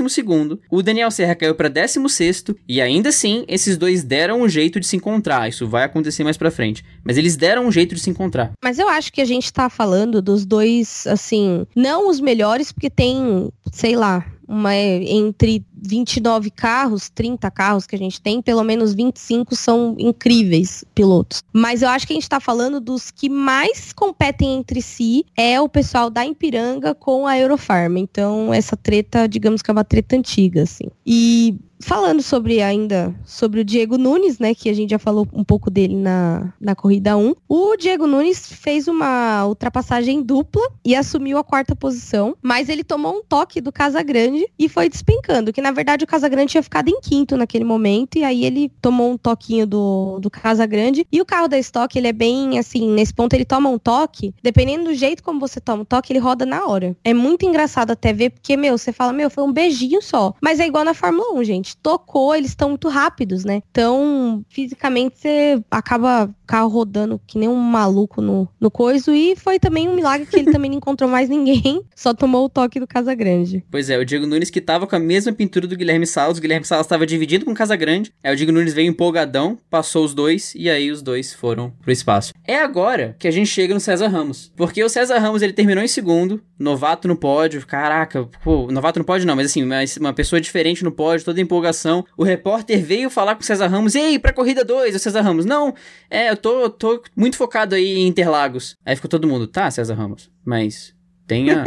[0.71, 4.87] o Daniel Serra caiu para 16 e ainda assim, esses dois deram um jeito de
[4.87, 5.49] se encontrar.
[5.49, 6.85] Isso vai acontecer mais pra frente.
[7.09, 8.53] Mas eles deram um jeito de se encontrar.
[8.62, 12.90] Mas eu acho que a gente tá falando dos dois, assim, não os melhores, porque
[12.90, 18.92] tem, sei lá, uma, entre 29 carros, 30 carros que a gente tem, pelo menos
[18.94, 21.42] 25 são incríveis pilotos.
[21.51, 25.61] Mas eu acho que a gente está falando dos que mais competem entre si é
[25.61, 27.99] o pessoal da Ipiranga com a Eurofarm.
[27.99, 30.85] Então, essa treta, digamos que é uma treta antiga, assim.
[31.07, 35.44] E falando sobre ainda sobre o Diego Nunes, né, que a gente já falou um
[35.44, 37.34] pouco dele na, na corrida 1.
[37.48, 43.16] O Diego Nunes fez uma ultrapassagem dupla e assumiu a quarta posição, mas ele tomou
[43.16, 47.00] um toque do Casagrande e foi despencando, que na verdade o Casagrande tinha ficado em
[47.00, 51.48] quinto naquele momento e aí ele tomou um toquinho do, do Casagrande e o carro
[51.48, 55.22] da Stock, ele é bem assim, nesse ponto ele toma um toque, dependendo do jeito
[55.22, 56.96] como você toma o toque, ele roda na hora.
[57.04, 60.34] É muito engraçado até ver, porque, meu, você fala, meu, foi um beijinho só.
[60.40, 63.62] Mas é igual na Fórmula 1, gente gente tocou, eles estão muito rápidos, né?
[63.70, 69.14] Então, fisicamente, você acaba carro rodando que nem um maluco no, no coiso.
[69.14, 72.48] E foi também um milagre que ele também não encontrou mais ninguém, só tomou o
[72.48, 73.62] toque do Casagrande.
[73.70, 76.40] Pois é, o Diego Nunes que tava com a mesma pintura do Guilherme Salles, o
[76.40, 78.12] Guilherme Salles estava dividido com o Casagrande.
[78.24, 81.92] Aí o Diego Nunes veio empolgadão, passou os dois e aí os dois foram pro
[81.92, 82.33] espaço.
[82.44, 85.85] É agora que a gente chega no César Ramos, porque o César Ramos ele terminou
[85.85, 89.62] em segundo, novato no pódio, caraca, pô, novato no pódio não, mas assim,
[89.99, 92.05] uma, pessoa diferente no pódio, toda empolgação.
[92.16, 95.44] O repórter veio falar com o César Ramos: Ei, pra corrida 2, o César Ramos.
[95.44, 95.75] Não,
[96.11, 98.77] é, eu tô, tô muito focado aí em Interlagos.
[98.85, 100.94] Aí ficou todo mundo: Tá, César Ramos, mas
[101.27, 101.64] tem a,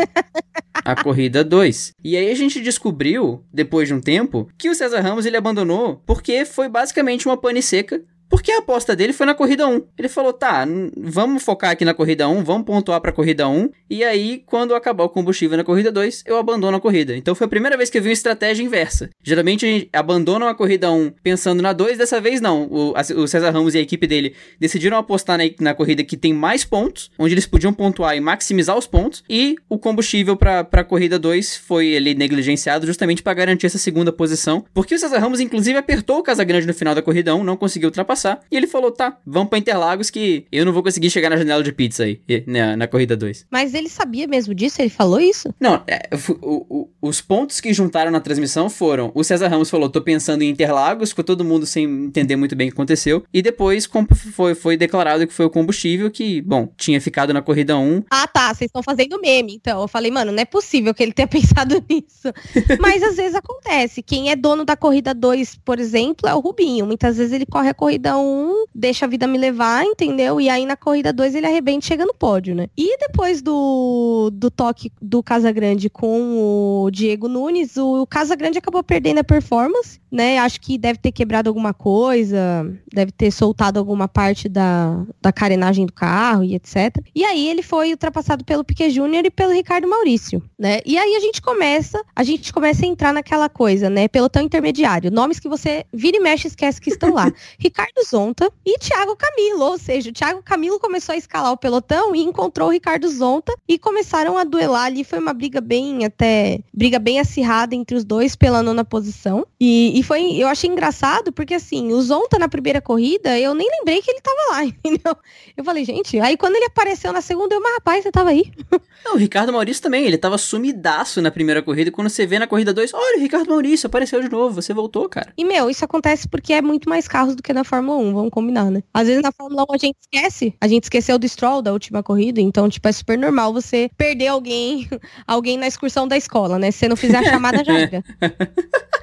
[0.84, 1.94] a corrida 2.
[2.04, 6.02] E aí a gente descobriu, depois de um tempo, que o César Ramos ele abandonou
[6.06, 9.84] porque foi basicamente uma pane seca porque a aposta dele foi na corrida 1.
[9.98, 10.66] Ele falou: tá,
[10.98, 13.70] vamos focar aqui na corrida 1, vamos pontuar pra corrida 1.
[13.90, 17.16] E aí, quando acabar o combustível na corrida 2, eu abandono a corrida.
[17.16, 19.10] Então foi a primeira vez que eu vi uma estratégia inversa.
[19.22, 22.68] Geralmente a gente abandona a corrida 1 pensando na 2, dessa vez não.
[22.72, 26.16] O, a, o César Ramos e a equipe dele decidiram apostar na, na, corrida que
[26.16, 29.26] tem mais pontos, onde eles podiam pontuar e maximizar os pontos.
[29.30, 34.14] E o combustível pra, pra corrida 2 foi ele negligenciado justamente para garantir essa segunda
[34.14, 34.64] posição.
[34.74, 37.90] Porque o César Ramos, inclusive, apertou o Casagrande no final da corrida 1, não conseguiu
[37.90, 38.42] ultrapassar passar.
[38.52, 41.64] E ele falou: tá, vamos pra Interlagos que eu não vou conseguir chegar na janela
[41.64, 43.48] de pizza aí, na, na corrida 2.
[43.50, 44.82] Mas ele sabia mesmo disso?
[44.82, 45.54] Ele falou isso?
[45.60, 46.10] Não, é,
[46.42, 50.44] o, o, os pontos que juntaram na transmissão foram: o César Ramos falou, tô pensando
[50.44, 53.24] em Interlagos, ficou todo mundo sem entender muito bem o que aconteceu.
[53.34, 53.90] E depois
[54.34, 58.04] foi, foi declarado que foi o combustível que, bom, tinha ficado na corrida 1.
[58.10, 59.56] Ah, tá, vocês estão fazendo meme.
[59.56, 62.32] Então, eu falei, mano, não é possível que ele tenha pensado nisso.
[62.80, 64.04] Mas às vezes acontece.
[64.04, 66.86] Quem é dono da corrida 2, por exemplo, é o Rubinho.
[66.86, 70.42] Muitas vezes ele corre a corrida corrida 1, deixa a vida me levar, entendeu?
[70.42, 72.68] E aí na corrida 2 ele arrebenta e chega no pódio, né?
[72.78, 78.84] E depois do, do toque do Casagrande com o Diego Nunes, o, o Casagrande acabou
[78.84, 80.38] perdendo a performance, né?
[80.40, 85.86] Acho que deve ter quebrado alguma coisa, deve ter soltado alguma parte da, da carenagem
[85.86, 86.98] do carro e etc.
[87.16, 90.80] E aí ele foi ultrapassado pelo Piquet Júnior e pelo Ricardo Maurício, né?
[90.86, 94.08] E aí a gente começa, a gente começa a entrar naquela coisa, né?
[94.08, 97.32] Pelotão intermediário, nomes que você vira e mexe esquece que estão lá.
[97.58, 99.64] Ricardo Zonta e Thiago Camilo.
[99.64, 103.54] Ou seja, o Thiago Camilo começou a escalar o pelotão e encontrou o Ricardo Zonta
[103.68, 105.04] e começaram a duelar ali.
[105.04, 109.46] Foi uma briga bem até briga bem acirrada entre os dois pela nona posição.
[109.60, 113.70] E, e foi, eu achei engraçado porque assim, o Zonta na primeira corrida, eu nem
[113.80, 115.18] lembrei que ele tava lá, entendeu?
[115.56, 118.52] Eu falei, gente, aí quando ele apareceu na segunda, eu, mas rapaz, você tava aí.
[119.04, 122.40] Não, o Ricardo Maurício também, ele tava sumidaço na primeira corrida e quando você vê
[122.40, 125.34] na corrida 2, olha, o Ricardo Maurício apareceu de novo, você voltou, cara.
[125.36, 128.14] E meu, isso acontece porque é muito mais carros do que na Fórmula Fórmula 1,
[128.14, 128.84] vamos combinar, né?
[128.94, 132.04] Às vezes na Fórmula 1 a gente esquece, a gente esqueceu do Stroll da última
[132.04, 134.88] corrida, então, tipo, é super normal você perder alguém,
[135.26, 136.70] alguém na excursão da escola, né?
[136.72, 138.04] Se você não fizer a chamada, já era.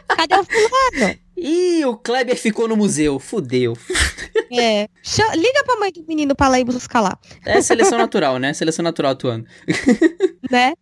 [0.09, 1.19] Cadê o fulano?
[1.37, 3.19] Ih, o Kleber ficou no museu.
[3.21, 3.77] Fudeu.
[4.51, 4.89] É.
[5.35, 7.19] Liga pra mãe do menino pra lá e buscar lá.
[7.45, 8.53] É seleção natural, né?
[8.53, 9.47] Seleção natural atuando.
[10.51, 10.73] né?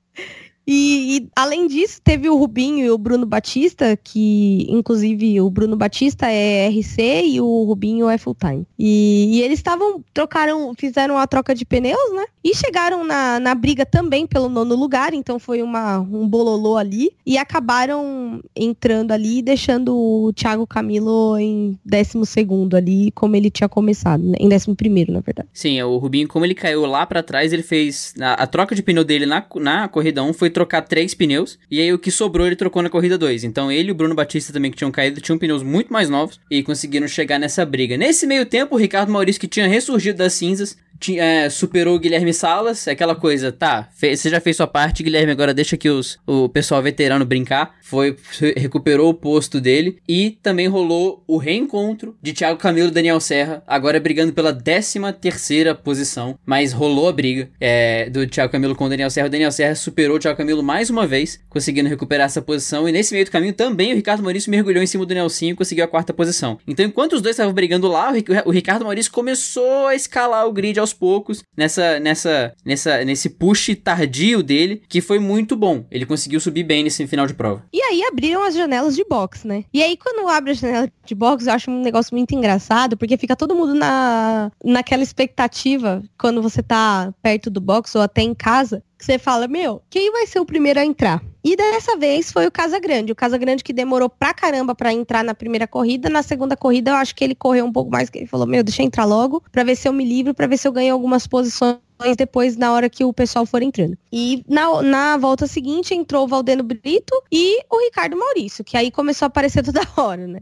[0.67, 5.77] E, e, além disso, teve o Rubinho e o Bruno Batista, que inclusive o Bruno
[5.77, 8.67] Batista é RC e o Rubinho é full time.
[8.79, 12.27] E, e eles estavam, trocaram, fizeram a troca de pneus, né?
[12.43, 17.11] E chegaram na, na briga também pelo nono lugar, então foi uma, um bololô ali.
[17.25, 23.69] E acabaram entrando ali, deixando o Thiago Camilo em décimo segundo ali, como ele tinha
[23.69, 24.37] começado, né?
[24.41, 25.49] Em décimo primeiro, na verdade.
[25.53, 28.15] Sim, o Rubinho, como ele caiu lá para trás, ele fez.
[28.21, 31.59] A, a, troca de pneu dele na, na corrida 1 foi trocar três pneus.
[31.71, 33.45] E aí o que sobrou ele trocou na corrida 2.
[33.45, 36.41] Então ele e o Bruno Batista também que tinham caído tinham pneus muito mais novos
[36.51, 37.99] e conseguiram chegar nessa briga.
[37.99, 40.79] Nesse meio tempo, o Ricardo Maurício, que tinha ressurgido das cinzas,
[41.19, 45.33] é, superou o Guilherme Salas, aquela coisa, tá, fez, você já fez sua parte, Guilherme,
[45.33, 47.77] agora deixa que os, o pessoal veterano brincar.
[47.83, 48.17] Foi,
[48.57, 53.63] recuperou o posto dele e também rolou o reencontro de Thiago Camilo e Daniel Serra,
[53.67, 58.87] agora brigando pela 13 terceira posição, mas rolou a briga é, do Thiago Camilo com
[58.87, 59.29] o Daniel Serra.
[59.29, 62.93] O Daniel Serra superou o Thiago Camilo mais uma vez, conseguindo recuperar essa posição e
[62.93, 65.85] nesse meio do caminho também o Ricardo Maurício mergulhou em cima do Nelsinho e conseguiu
[65.85, 66.59] a quarta posição.
[66.67, 68.13] Então, enquanto os dois estavam brigando lá,
[68.45, 73.77] o Ricardo Maurício começou a escalar o grid aos poucos nessa, nessa, nessa, nesse push
[73.83, 75.85] tardio dele, que foi muito bom.
[75.91, 77.65] Ele conseguiu subir bem nesse final de prova.
[77.73, 79.65] E aí abriram as janelas de box, né?
[79.75, 83.17] E aí quando abre a janela de box, eu acho um negócio muito engraçado, porque
[83.17, 88.35] fica todo mundo na, naquela expectativa quando você tá perto do box ou até em
[88.35, 91.23] casa, que você fala, meu, quem vai ser o primeiro a entrar?
[91.49, 93.13] E dessa vez foi o Casa Grande.
[93.13, 96.11] O Casa Grande que demorou pra caramba pra entrar na primeira corrida.
[96.11, 98.65] Na segunda corrida, eu acho que ele correu um pouco mais, que ele falou, meu,
[98.65, 100.93] deixa eu entrar logo, pra ver se eu me livro, pra ver se eu ganho
[100.93, 101.77] algumas posições
[102.17, 103.97] depois na hora que o pessoal for entrando.
[104.13, 108.91] E na, na volta seguinte entrou o Valdeno Brito e o Ricardo Maurício, que aí
[108.91, 110.41] começou a aparecer toda hora, né?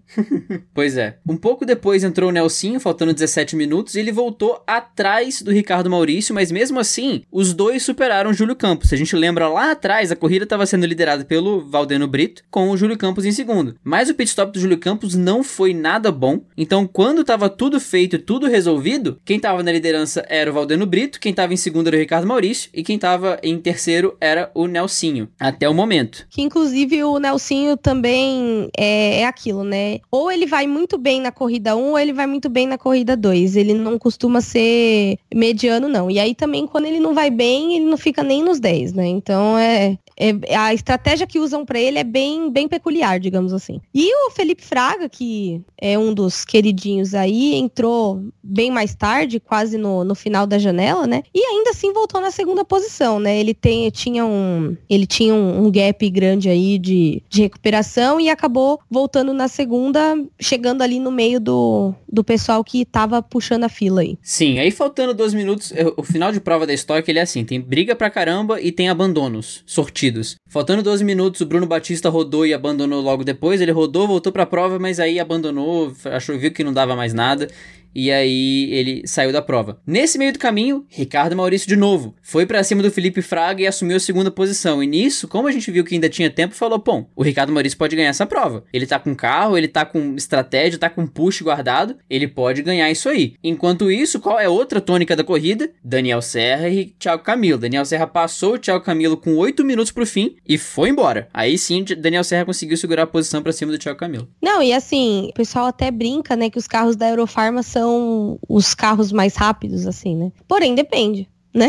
[0.73, 1.19] pois é.
[1.29, 5.91] Um pouco depois entrou o Nelsinho, faltando 17 minutos, e ele voltou atrás do Ricardo
[5.91, 8.93] Maurício, mas mesmo assim, os dois superaram o Júlio Campos.
[8.93, 12.77] A gente lembra lá atrás, a corrida estava sendo liderada pelo Valdeno Brito, com o
[12.77, 13.77] Júlio Campos em segundo.
[13.83, 16.41] Mas o pit stop do Júlio Campos não foi nada bom.
[16.57, 21.21] Então, quando estava tudo feito, tudo resolvido, quem estava na liderança era o Valdeno Brito,
[21.21, 24.67] quem estava em segundo era o Ricardo Maurício e quem estava em terceiro era o
[24.67, 26.27] Nelsinho, até o momento.
[26.31, 29.99] Que inclusive o Nelsinho também é, é aquilo, né?
[30.11, 33.17] Ou ele vai muito bem na corrida 1 ou ele vai muito bem na corrida
[33.17, 33.57] 2.
[33.57, 36.11] Ele não costuma ser mediano, não.
[36.11, 39.07] E aí também, quando ele não vai bem, ele não fica nem nos 10, né?
[39.07, 43.81] Então é, é, a estratégia que usam para ele é bem, bem peculiar, digamos assim.
[43.93, 49.77] E o Felipe Fraga, que é um dos queridinhos aí, entrou bem mais tarde, quase
[49.77, 51.23] no, no final da janela, né?
[51.35, 53.39] E ainda assim voltou na segunda posição, né?
[53.39, 58.79] Ele tem, tinha um, ele tinha um, gap grande aí de, de recuperação e acabou
[58.89, 64.03] voltando na segunda, chegando ali no meio do, do pessoal que tava puxando a fila
[64.03, 64.17] aí.
[64.23, 67.61] Sim, aí faltando dois minutos, o final de prova da Stock ele é assim, tem
[67.61, 70.04] briga pra caramba e tem abandonos, sortidos
[70.49, 73.61] Faltando 12 minutos, o Bruno Batista rodou e abandonou logo depois.
[73.61, 77.13] Ele rodou, voltou para a prova, mas aí abandonou, achou, viu que não dava mais
[77.13, 77.49] nada
[77.95, 79.81] e aí ele saiu da prova.
[79.87, 83.67] Nesse meio do caminho, Ricardo Maurício de novo foi para cima do Felipe Fraga e
[83.67, 84.83] assumiu a segunda posição.
[84.83, 87.79] E nisso, como a gente viu que ainda tinha tempo, falou: "Pô, o Ricardo Maurício
[87.79, 88.65] pode ganhar essa prova.
[88.73, 92.91] Ele tá com carro, ele tá com estratégia, tá com push guardado, ele pode ganhar
[92.91, 93.35] isso aí".
[93.43, 95.71] Enquanto isso, qual é outra tônica da corrida?
[95.83, 97.59] Daniel Serra e Thiago Camilo.
[97.59, 101.29] Daniel Serra passou o Thiago Camilo com 8 minutos pro fim e foi embora.
[101.33, 104.29] Aí sim, Daniel Serra conseguiu segurar a posição para cima do Thiago Camilo.
[104.43, 108.39] Não, e assim, o pessoal até brinca, né, que os carros da Eurofarma são são
[108.49, 110.33] os carros mais rápidos, assim, né?
[110.49, 111.69] Porém, depende, né?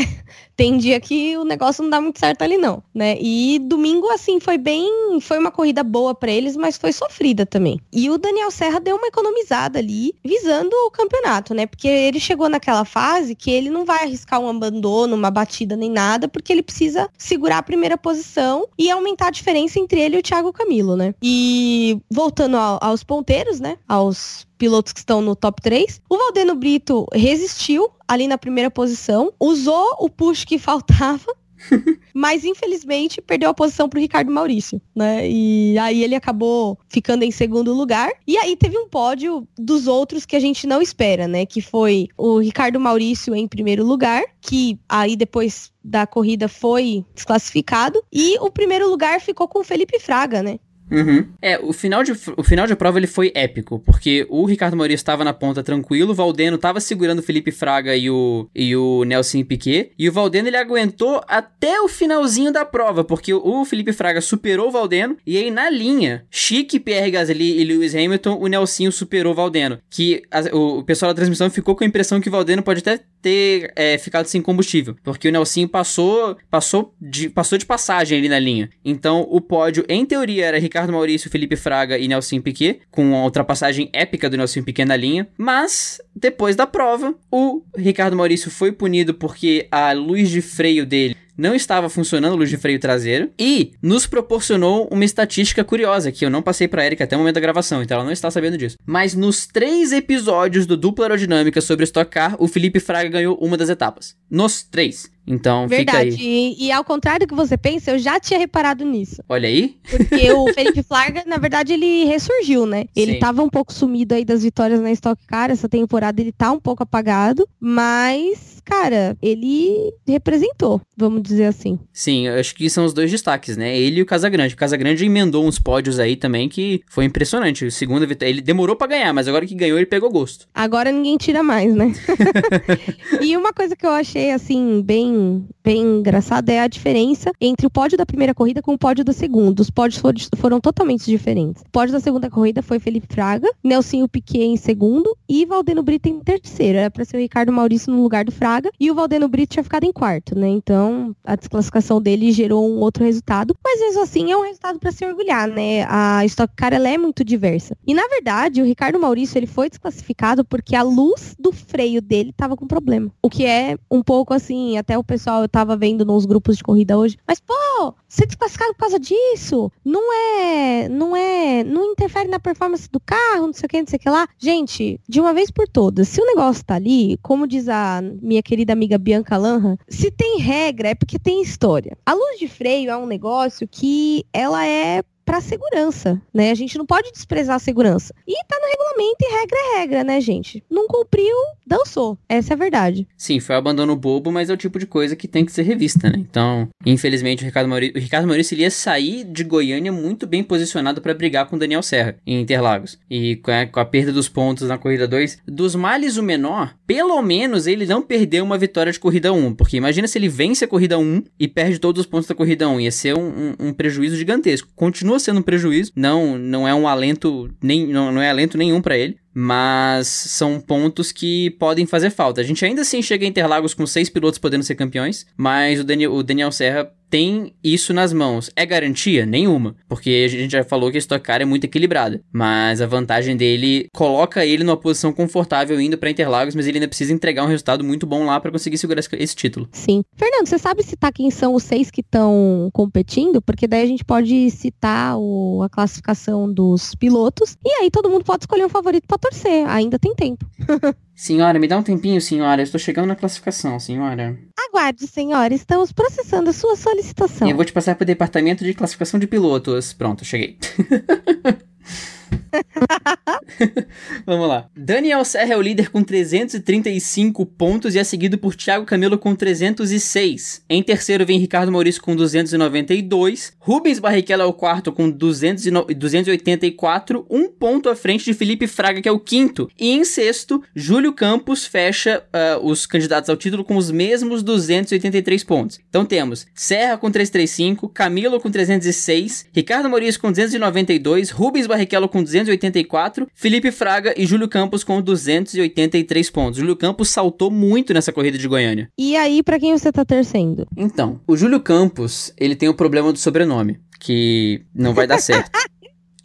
[0.56, 3.18] Tem dia que o negócio não dá muito certo ali não, né?
[3.20, 7.80] E domingo assim foi bem, foi uma corrida boa para eles, mas foi sofrida também.
[7.92, 11.66] E o Daniel Serra deu uma economizada ali, visando o campeonato, né?
[11.66, 15.90] Porque ele chegou naquela fase que ele não vai arriscar um abandono, uma batida nem
[15.90, 20.20] nada, porque ele precisa segurar a primeira posição e aumentar a diferença entre ele e
[20.20, 21.14] o Thiago Camilo, né?
[21.22, 23.78] E voltando ao, aos ponteiros, né?
[23.88, 26.02] Aos pilotos que estão no top 3.
[26.10, 31.34] O Valdeno Brito resistiu ali na primeira posição, usou o push que faltava.
[32.14, 35.28] mas infelizmente perdeu a posição para o Ricardo Maurício, né?
[35.28, 38.12] E aí ele acabou ficando em segundo lugar.
[38.28, 41.46] E aí teve um pódio dos outros que a gente não espera, né?
[41.46, 48.04] Que foi o Ricardo Maurício em primeiro lugar, que aí depois da corrida foi desclassificado.
[48.12, 50.60] E o primeiro lugar ficou com o Felipe Fraga, né?
[50.92, 51.28] Uhum.
[51.42, 55.02] É, o final, de, o final de prova ele foi épico, porque o Ricardo Maurício
[55.02, 59.04] estava na ponta tranquilo, o Valdeno estava segurando o Felipe Fraga e o, e o
[59.04, 63.94] Nelson Piquet, e o Valdeno ele aguentou até o finalzinho da prova, porque o Felipe
[63.94, 68.48] Fraga superou o Valdeno, e aí na linha, Chique, Pierre Gasly e Lewis Hamilton, o
[68.48, 72.22] Nelsinho superou o Valdeno, que a, o, o pessoal da transmissão ficou com a impressão
[72.22, 76.94] que o Valdeno pode até ter é, ficado sem combustível, porque o Nelsinho passou, passou
[77.02, 78.70] de, passou de passagem ali na linha.
[78.84, 83.24] Então o pódio, em teoria, era Ricardo Maurício, Felipe Fraga e Nelson Piquet, com a
[83.24, 85.28] ultrapassagem épica do Nelson Piquet na linha.
[85.38, 91.16] Mas, depois da prova, o Ricardo Maurício foi punido porque a luz de freio dele
[91.38, 96.26] não estava funcionando a luz de freio traseiro e nos proporcionou uma estatística curiosa que
[96.26, 98.58] eu não passei para Erika até o momento da gravação, então ela não está sabendo
[98.58, 98.78] disso.
[98.86, 103.58] Mas nos três episódios do Dupla Aerodinâmica sobre Stock Car, o Felipe Fraga ganhou uma
[103.58, 104.16] das etapas.
[104.30, 105.14] Nos três.
[105.28, 106.12] Então, Verdade.
[106.12, 106.56] fica aí.
[106.60, 109.24] E, e ao contrário do que você pensa, eu já tinha reparado nisso.
[109.28, 109.76] Olha aí.
[109.90, 112.86] Porque o Felipe Fraga, na verdade, ele ressurgiu, né?
[112.96, 113.20] Ele Sim.
[113.20, 115.52] tava um pouco sumido aí das vitórias na Stock Car.
[115.52, 117.48] Essa temporada ele tá um pouco apagado.
[117.60, 121.80] Mas, cara, ele representou, vamos dizer assim.
[121.92, 123.78] Sim, eu acho que são os dois destaques, né?
[123.78, 124.54] Ele e o Casagrande.
[124.54, 127.66] O Casagrande emendou uns pódios aí também que foi impressionante.
[127.66, 130.48] O segundo vitória, ele demorou pra ganhar, mas agora que ganhou ele pegou gosto.
[130.54, 131.94] Agora ninguém tira mais, né?
[133.22, 135.15] e uma coisa que eu achei, assim, bem,
[135.64, 139.14] bem engraçada é a diferença entre o pódio da primeira corrida com o pódio da
[139.14, 139.62] segunda.
[139.62, 141.62] Os pódios foram, foram totalmente diferentes.
[141.62, 146.10] O pódio da segunda corrida foi Felipe Fraga, Nelsinho Piquet em segundo e Valdeno Brito
[146.10, 146.78] em terceiro.
[146.78, 149.64] Era pra ser o Ricardo Maurício no lugar do Fraga e o Valdeno Brito tinha
[149.64, 150.48] ficado em quarto, né?
[150.48, 153.56] Então a desclassificação dele gerou um outro resultado.
[153.64, 155.86] Mas mesmo assim é um resultado pra se orgulhar, né?
[155.90, 157.76] A Stock Car ela é muito diversa.
[157.86, 162.34] E na verdade, o Ricardo Maurício ele foi desclassificado porque a luz do freio dele
[162.36, 163.12] tava com problema.
[163.22, 166.64] O que é um pouco assim, até o pessoal eu tava vendo nos grupos de
[166.64, 167.18] corrida hoje.
[167.28, 169.72] Mas, pô, ser desclassificado por causa disso?
[169.84, 170.90] Não é.
[170.90, 171.64] Não é.
[171.64, 174.28] Não interfere na performance do carro, não sei o que, não sei o que lá.
[174.38, 178.42] Gente, de uma vez por todas, se o negócio tá ali, como diz a minha
[178.44, 181.98] querida amiga Bianca Lanha, se tem regra é porque tem história.
[182.06, 186.52] A luz de freio é um negócio que ela é para segurança, né?
[186.52, 188.14] A gente não pode desprezar a segurança.
[188.28, 190.64] E tá no regulamento e regra é regra, né, gente?
[190.70, 191.36] Não cumpriu,
[191.66, 192.18] dançou.
[192.30, 193.08] Essa é a verdade.
[193.18, 195.64] Sim, foi um abandono bobo, mas é o tipo de coisa que tem que ser
[195.64, 196.18] revista, né?
[196.20, 200.44] Então, infelizmente, o Ricardo Maurício, o Ricardo Maurício ele ia sair de Goiânia muito bem
[200.44, 203.00] posicionado para brigar com o Daniel Serra em Interlagos.
[203.10, 207.22] E com a, a perda dos pontos na corrida 2, dos males o menor, pelo
[207.22, 209.56] menos ele não perdeu uma vitória de corrida 1.
[209.56, 212.68] Porque imagina se ele vence a corrida 1 e perde todos os pontos da corrida
[212.68, 212.82] 1.
[212.82, 214.70] Ia ser um, um, um prejuízo gigantesco.
[214.76, 218.82] Continua sendo um prejuízo, não, não é um alento, nem, não, não é alento nenhum
[218.82, 222.40] para ele mas são pontos que podem fazer falta.
[222.40, 225.84] A gente ainda assim chega em Interlagos com seis pilotos podendo ser campeões, mas o
[225.84, 228.52] Daniel, o Daniel Serra tem isso nas mãos.
[228.58, 229.26] É garantia?
[229.26, 232.86] Nenhuma, porque a gente já falou que a Stock Car é muito equilibrada, mas a
[232.86, 237.46] vantagem dele coloca ele numa posição confortável indo para Interlagos, mas ele ainda precisa entregar
[237.46, 239.70] um resultado muito bom lá para conseguir segurar esse, esse, título.
[239.72, 240.04] Sim.
[240.14, 243.42] Fernando, você sabe citar quem são os seis que estão competindo?
[243.42, 248.26] Porque daí a gente pode citar o, a classificação dos pilotos e aí todo mundo
[248.26, 249.66] pode escolher um favorito para torcer.
[249.70, 250.46] Ainda tem tempo.
[251.16, 252.62] senhora, me dá um tempinho, senhora.
[252.62, 254.38] Estou chegando na classificação, senhora.
[254.58, 255.54] Aguarde, senhora.
[255.54, 257.50] Estamos processando a sua solicitação.
[257.50, 259.94] Eu vou te passar para o departamento de classificação de pilotos.
[259.94, 260.58] Pronto, cheguei.
[264.26, 264.70] Vamos lá.
[264.76, 269.36] Daniel Serra é o líder com 335 pontos e é seguido por Thiago Camilo com
[269.36, 270.64] 306.
[270.70, 273.54] Em terceiro vem Ricardo Maurício com 292.
[273.60, 279.02] Rubens Barrichello é o quarto com 200 284, um ponto à frente de Felipe Fraga,
[279.02, 279.70] que é o quinto.
[279.80, 285.44] E em sexto, Júlio Campos fecha uh, os candidatos ao título com os mesmos 283
[285.44, 285.80] pontos.
[285.90, 292.24] Então temos Serra com 335, Camilo com 306, Ricardo Maurício com 292, Rubens Barrichello com
[292.44, 296.60] 284, Felipe Fraga e Júlio Campos com 283 pontos.
[296.60, 298.90] Júlio Campos saltou muito nessa corrida de Goiânia.
[298.98, 300.68] E aí, para quem você tá torcendo?
[300.76, 305.52] Então, o Júlio Campos, ele tem o problema do sobrenome, que não vai dar certo.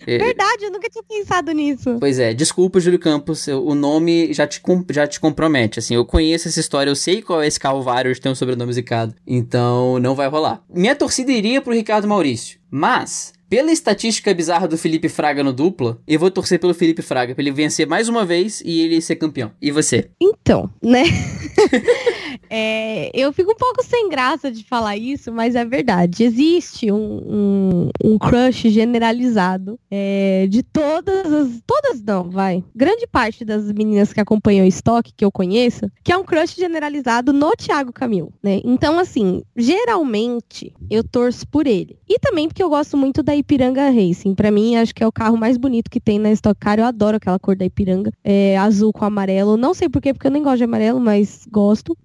[0.07, 1.99] Verdade, eu nunca tinha pensado nisso.
[2.01, 6.49] Pois é, desculpa, Júlio Campos, o nome já te, já te compromete, assim, eu conheço
[6.49, 10.15] essa história, eu sei qual é esse calvário de ter um sobrenome zicado, então não
[10.15, 10.63] vai rolar.
[10.73, 16.01] Minha torcida iria pro Ricardo Maurício, mas pela estatística bizarra do Felipe Fraga no dupla,
[16.07, 19.17] eu vou torcer pelo Felipe Fraga, pra ele vencer mais uma vez e ele ser
[19.17, 19.51] campeão.
[19.61, 20.09] E você?
[20.21, 21.03] Então, né?
[22.49, 26.25] É, eu fico um pouco sem graça de falar isso, mas é verdade.
[26.25, 31.63] Existe um, um, um crush generalizado é, de todas as.
[31.67, 32.65] Todas não, vai.
[32.75, 36.55] Grande parte das meninas que acompanham o estoque, que eu conheço, que é um crush
[36.57, 38.61] generalizado no Thiago Camil, né?
[38.65, 41.99] Então, assim, geralmente eu torço por ele.
[42.09, 44.35] E também porque eu gosto muito da Ipiranga Racing.
[44.35, 46.79] Para mim, acho que é o carro mais bonito que tem na Stock Car.
[46.79, 48.13] Eu adoro aquela cor da Ipiranga.
[48.25, 49.57] É, azul com amarelo.
[49.57, 51.97] Não sei porquê, porque eu nem gosto de amarelo, mas gosto.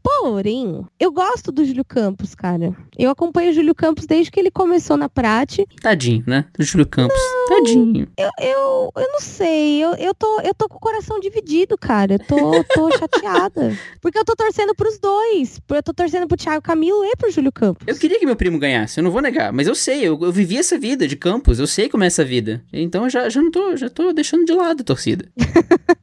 [1.00, 2.76] Eu gosto do Júlio Campos, cara.
[2.98, 5.66] Eu acompanho o Júlio Campos desde que ele começou na Prate.
[5.82, 6.46] Tadinho, né?
[6.58, 7.18] Do Júlio Campos.
[7.18, 8.08] Não, Tadinho.
[8.18, 9.84] Eu, eu, eu não sei.
[9.84, 12.16] Eu, eu, tô, eu tô com o coração dividido, cara.
[12.16, 13.78] Eu tô, tô chateada.
[14.02, 15.60] Porque eu tô torcendo pros dois.
[15.70, 17.86] Eu tô torcendo pro Thiago Camilo e pro Júlio Campos.
[17.88, 19.52] Eu queria que meu primo ganhasse, eu não vou negar.
[19.52, 21.60] Mas eu sei, eu, eu vivi essa vida de Campos.
[21.60, 22.64] Eu sei como é essa vida.
[22.72, 25.30] Então eu já, já não tô, já tô deixando de lado a torcida.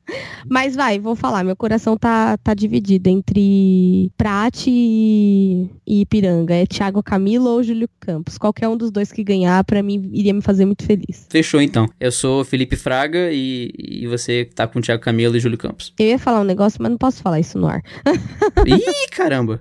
[0.48, 6.54] Mas vai, vou falar, meu coração tá, tá dividido entre Prate e, e Ipiranga.
[6.54, 8.38] É Thiago Camilo ou Júlio Campos.
[8.38, 11.26] Qualquer um dos dois que ganhar, para mim, iria me fazer muito feliz.
[11.30, 11.88] Fechou, então.
[12.00, 15.92] Eu sou Felipe Fraga e, e você tá com Thiago Camilo e Júlio Campos.
[15.98, 17.82] Eu ia falar um negócio, mas não posso falar isso no ar.
[18.66, 19.60] Ih, caramba!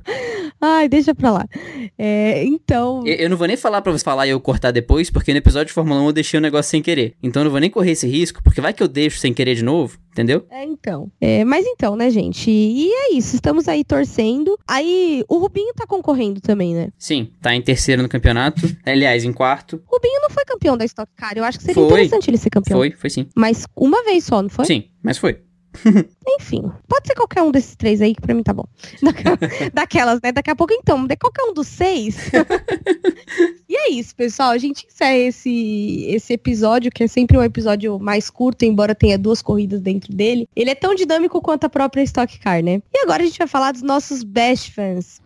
[0.59, 1.45] Ai, deixa pra lá.
[1.97, 3.01] É, então.
[3.05, 5.39] Eu, eu, não vou nem falar pra você falar e eu cortar depois, porque no
[5.39, 7.15] episódio de Fórmula 1 eu deixei o um negócio sem querer.
[7.21, 9.55] Então eu não vou nem correr esse risco, porque vai que eu deixo sem querer
[9.55, 10.45] de novo, entendeu?
[10.49, 11.11] É, então.
[11.19, 12.49] É, mas então, né, gente?
[12.49, 14.57] E é isso, estamos aí torcendo.
[14.67, 16.89] Aí, o Rubinho tá concorrendo também, né?
[16.97, 18.61] Sim, tá em terceiro no campeonato.
[18.85, 19.81] Aliás, em quarto.
[19.85, 21.33] Rubinho não foi campeão da Stock Car.
[21.35, 21.85] Eu acho que seria foi.
[21.85, 22.77] interessante ele ser campeão.
[22.77, 23.27] Foi, foi sim.
[23.35, 24.65] Mas uma vez só, não foi?
[24.65, 25.41] Sim, mas foi.
[26.39, 28.65] Enfim, pode ser qualquer um desses três aí, que pra mim tá bom.
[29.73, 30.31] Daquelas, né?
[30.31, 32.17] Daqui a pouco, então, de qualquer um dos seis.
[33.67, 34.51] e é isso, pessoal.
[34.51, 39.17] A gente encerra esse, esse episódio, que é sempre um episódio mais curto, embora tenha
[39.17, 40.47] duas corridas dentro dele.
[40.55, 42.81] Ele é tão dinâmico quanto a própria Stock Car, né?
[42.93, 45.21] E agora a gente vai falar dos nossos best fans.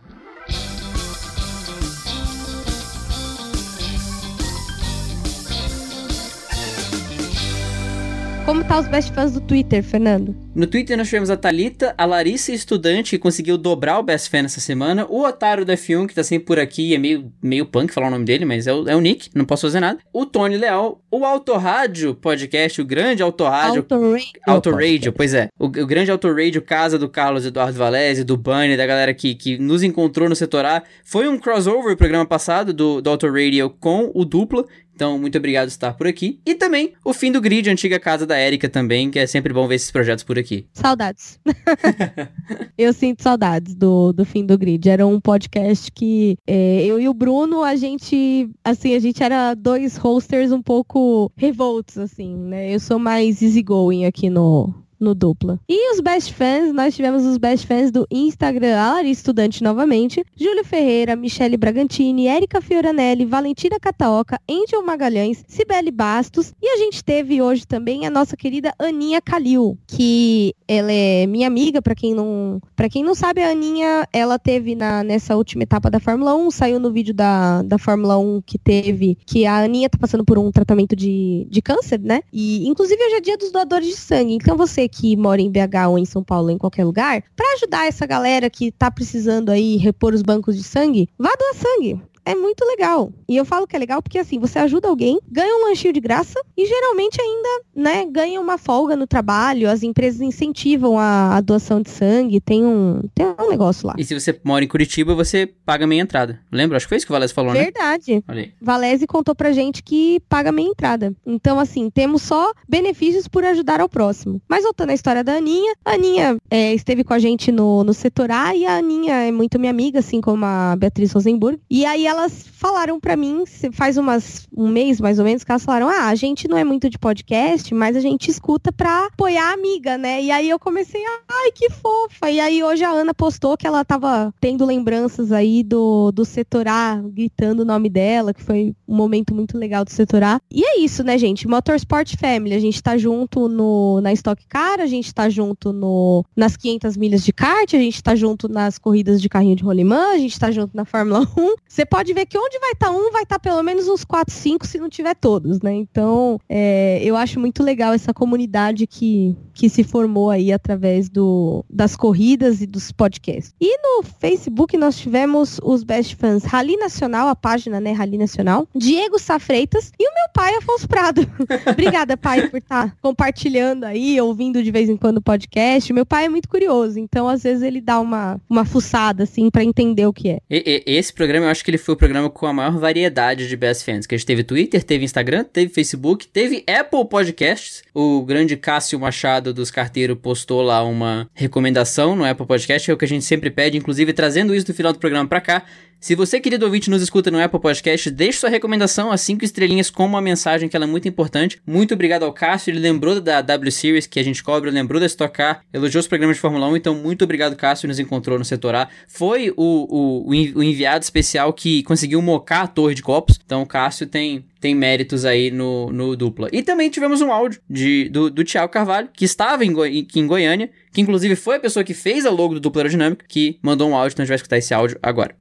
[8.46, 10.32] Como tá os best fans do Twitter, Fernando?
[10.54, 14.44] No Twitter nós tivemos a Talita, a Larissa estudante que conseguiu dobrar o best fan
[14.44, 17.92] essa semana, o Otário da F1 que tá sempre por aqui, é meio meio punk
[17.92, 19.98] falar o nome dele, mas é o, é o Nick, não posso fazer nada.
[20.12, 25.48] O Tony Leal, o Autorádio podcast, o grande Autorádio, Autoradio, Autoradio, pois é.
[25.58, 29.58] O, o grande Autoradio, casa do Carlos Eduardo Valese, do Bunny, da galera que, que
[29.58, 30.84] nos encontrou no setor A.
[31.04, 34.64] Foi um crossover o programa passado do, do Autoradio com o Dupla,
[34.96, 36.40] então, muito obrigado por estar por aqui.
[36.46, 39.52] E também o fim do grid, a antiga casa da Érica também, que é sempre
[39.52, 40.66] bom ver esses projetos por aqui.
[40.72, 41.38] Saudades.
[42.78, 44.88] eu sinto saudades do, do fim do grid.
[44.88, 49.52] Era um podcast que é, eu e o Bruno, a gente, assim, a gente era
[49.52, 52.74] dois hosters um pouco revoltos, assim, né?
[52.74, 55.58] Eu sou mais easygoing aqui no, no dupla.
[55.68, 60.24] E os best fans, nós tivemos os best fans do Instagram, a Larissa Estudante novamente,
[60.36, 67.02] Júlio Ferreira, Michele Bragantini, Érica Fioranelli, Valentina Cataoca, Angel Magalhães, Cibele Bastos e a gente
[67.02, 72.14] teve hoje também a nossa querida Aninha Calil, que ela é minha amiga, para quem
[72.14, 76.34] não, para quem não sabe, a Aninha, ela teve na nessa última etapa da Fórmula
[76.34, 80.24] 1, saiu no vídeo da, da Fórmula 1 que teve, que a Aninha tá passando
[80.24, 82.20] por um tratamento de, de câncer, né?
[82.32, 84.34] E inclusive hoje é dia dos doadores de sangue.
[84.34, 87.86] Então você que mora em BH ou em São Paulo em qualquer lugar, para ajudar
[87.86, 92.34] essa galera que tá precisando aí repor os bancos de sangue, vá doar sangue é
[92.34, 93.12] muito legal.
[93.28, 96.00] E eu falo que é legal porque assim, você ajuda alguém, ganha um lanchinho de
[96.00, 101.40] graça e geralmente ainda, né, ganha uma folga no trabalho, as empresas incentivam a, a
[101.40, 103.94] doação de sangue, tem um, tem um negócio lá.
[103.96, 106.40] E se você mora em Curitiba, você paga meia entrada.
[106.50, 106.76] Lembra?
[106.76, 108.16] Acho que foi isso que o Valese falou, Verdade.
[108.16, 108.22] né?
[108.26, 108.54] Verdade.
[108.60, 111.14] Valese contou pra gente que paga meia entrada.
[111.24, 114.40] Então, assim, temos só benefícios por ajudar ao próximo.
[114.48, 117.94] Mas voltando à história da Aninha, a Aninha é, esteve com a gente no, no
[117.94, 121.60] setor A e a Aninha é muito minha amiga, assim como a Beatriz Rosenburg.
[121.70, 125.52] E aí ela elas falaram para mim, faz umas, um mês mais ou menos, que
[125.52, 129.06] elas falaram: ah, a gente não é muito de podcast, mas a gente escuta pra
[129.06, 130.22] apoiar a amiga, né?
[130.22, 132.30] E aí eu comecei, ai, que fofa.
[132.30, 136.66] E aí hoje a Ana postou que ela tava tendo lembranças aí do, do setor
[136.66, 140.40] A, gritando o nome dela, que foi um momento muito legal do setor A.
[140.50, 141.46] E é isso, né, gente?
[141.46, 146.24] Motorsport Family, a gente tá junto no, na Stock Car, a gente tá junto no,
[146.34, 150.12] nas 500 milhas de kart, a gente tá junto nas corridas de carrinho de rolimã,
[150.12, 151.54] a gente tá junto na Fórmula 1.
[151.68, 153.88] Você pode pode ver que onde vai estar tá um, vai estar tá pelo menos
[153.88, 155.74] uns 4, 5, se não tiver todos, né?
[155.74, 161.64] Então, é, eu acho muito legal essa comunidade que, que se formou aí através do,
[161.68, 163.52] das corridas e dos podcasts.
[163.60, 168.68] E no Facebook nós tivemos os Best Fans Rally Nacional, a página, né, Rally Nacional,
[168.74, 171.26] Diego Safreitas e o meu pai, Afonso Prado.
[171.68, 175.92] Obrigada, pai, por estar tá compartilhando aí, ouvindo de vez em quando o podcast.
[175.92, 179.64] Meu pai é muito curioso, então às vezes ele dá uma, uma fuçada, assim, para
[179.64, 180.38] entender o que é.
[180.48, 183.48] E, e, esse programa, eu acho que ele foi o programa com a maior variedade
[183.48, 187.82] de Best Fans, que a gente teve Twitter, teve Instagram, teve Facebook, teve Apple Podcasts.
[187.94, 192.96] O grande Cássio Machado dos Carteiros postou lá uma recomendação no Apple Podcast, é o
[192.96, 195.64] que a gente sempre pede, inclusive trazendo isso do final do programa para cá.
[195.98, 199.90] Se você, querido ouvinte, nos escuta no Apple Podcast, deixe sua recomendação, as cinco estrelinhas
[199.90, 201.60] com uma mensagem que ela é muito importante.
[201.66, 205.06] Muito obrigado ao Cássio, ele lembrou da W Series que a gente cobra, lembrou da
[205.06, 208.44] Stock Car, elogiou os programas de Fórmula 1, então muito obrigado, Cássio, nos encontrou no
[208.44, 208.88] setor A.
[209.08, 213.66] Foi o, o, o enviado especial que conseguiu mocar a torre de copos, então o
[213.66, 216.48] Cássio tem tem méritos aí no, no dupla.
[216.50, 220.26] E também tivemos um áudio de, do, do Thiago Carvalho, que estava em, Goi em
[220.26, 223.88] Goiânia, que inclusive foi a pessoa que fez a logo do dupla aerodinâmica, que mandou
[223.88, 225.36] um áudio, então a gente vai escutar esse áudio agora.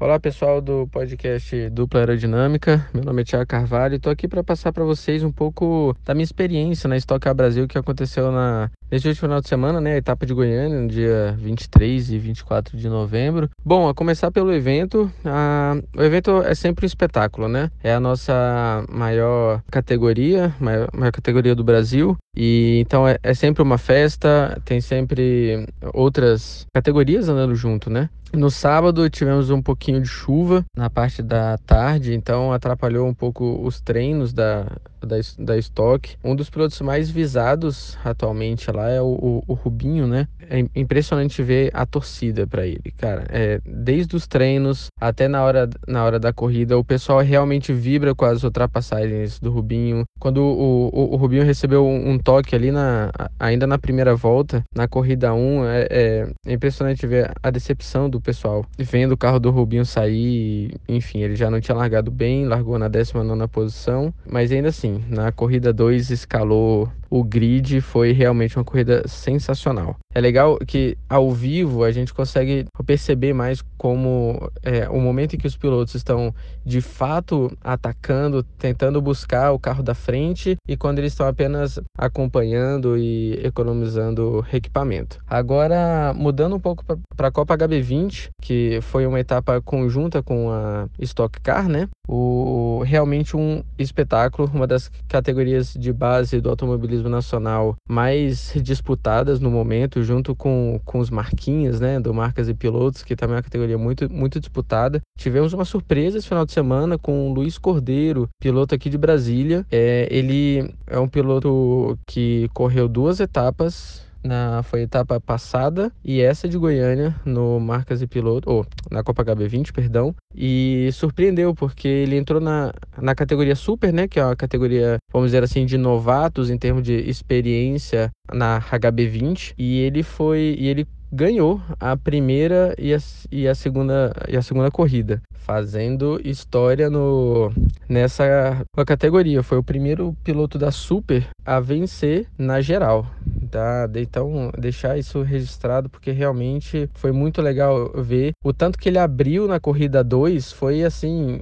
[0.00, 4.42] Olá pessoal do podcast Dupla Aerodinâmica, meu nome é Tiago Carvalho e estou aqui para
[4.42, 8.70] passar para vocês um pouco da minha experiência na Stock Car Brasil que aconteceu na,
[8.90, 12.76] neste último final de semana, né, a etapa de Goiânia, no dia 23 e 24
[12.76, 13.48] de novembro.
[13.64, 18.00] Bom, a começar pelo evento, a, o evento é sempre um espetáculo, né, é a
[18.00, 24.60] nossa maior categoria, maior, maior categoria do Brasil e então é, é sempre uma festa,
[24.64, 28.08] tem sempre outras categorias andando junto, né.
[28.32, 33.60] No sábado tivemos um pouquinho de chuva na parte da tarde, então atrapalhou um pouco
[33.64, 34.66] os treinos da,
[35.06, 36.16] da, da Stock.
[36.22, 40.26] Um dos pilotos mais visados atualmente lá é o, o, o Rubinho, né?
[40.48, 43.24] É impressionante ver a torcida para ele, cara.
[43.28, 48.14] É, desde os treinos até na hora, na hora da corrida, o pessoal realmente vibra
[48.14, 50.04] com as ultrapassagens do Rubinho.
[50.18, 54.62] Quando o, o, o Rubinho recebeu um, um, toque ali na, ainda na primeira volta,
[54.74, 59.38] na corrida 1, é, é, é impressionante ver a decepção do pessoal vendo o carro
[59.38, 60.74] do Rubinho sair.
[60.88, 65.30] Enfim, ele já não tinha largado bem, largou na 19 posição, mas ainda assim na
[65.32, 69.96] corrida 2 escalou o grid, foi realmente uma corrida sensacional.
[70.12, 75.38] É legal que ao vivo a gente consegue perceber mais como é, o momento em
[75.38, 76.34] que os pilotos estão
[76.66, 82.98] de fato atacando, tentando buscar o carro da frente e quando eles estão apenas acompanhando
[82.98, 85.18] e economizando equipamento.
[85.28, 86.84] Agora, mudando um pouco
[87.16, 91.88] para a Copa HB20, que foi uma etapa conjunta com a Stock Car, né?
[92.08, 99.50] O, realmente um espetáculo, uma das categorias de base do automobilismo nacional mais disputadas no
[99.50, 103.42] momento, junto com, com os Marquinhos, né, do Marcas e Pilotos, que também é uma
[103.42, 105.00] categoria muito, muito disputada.
[105.18, 109.66] Tivemos uma surpresa esse final de semana com o Luiz Cordeiro, piloto aqui de Brasília.
[109.70, 116.20] É, ele é um piloto que correu duas etapas na foi a etapa passada e
[116.20, 121.88] essa de Goiânia no Marcas e Piloto, ou na Copa HB20, perdão, e surpreendeu porque
[121.88, 125.76] ele entrou na, na categoria Super, né, que é uma categoria, vamos dizer assim, de
[125.76, 132.74] novatos em termos de experiência na HB20, e ele foi e ele ganhou a primeira
[132.78, 132.98] e a,
[133.30, 137.52] e a, segunda, e a segunda corrida, fazendo história no,
[137.88, 139.42] nessa categoria.
[139.42, 143.06] Foi o primeiro piloto da Super a vencer na geral.
[143.50, 143.88] Tá?
[143.96, 149.48] Então, deixar isso registrado, porque realmente foi muito legal ver o tanto que ele abriu
[149.48, 151.40] na corrida 2 foi assim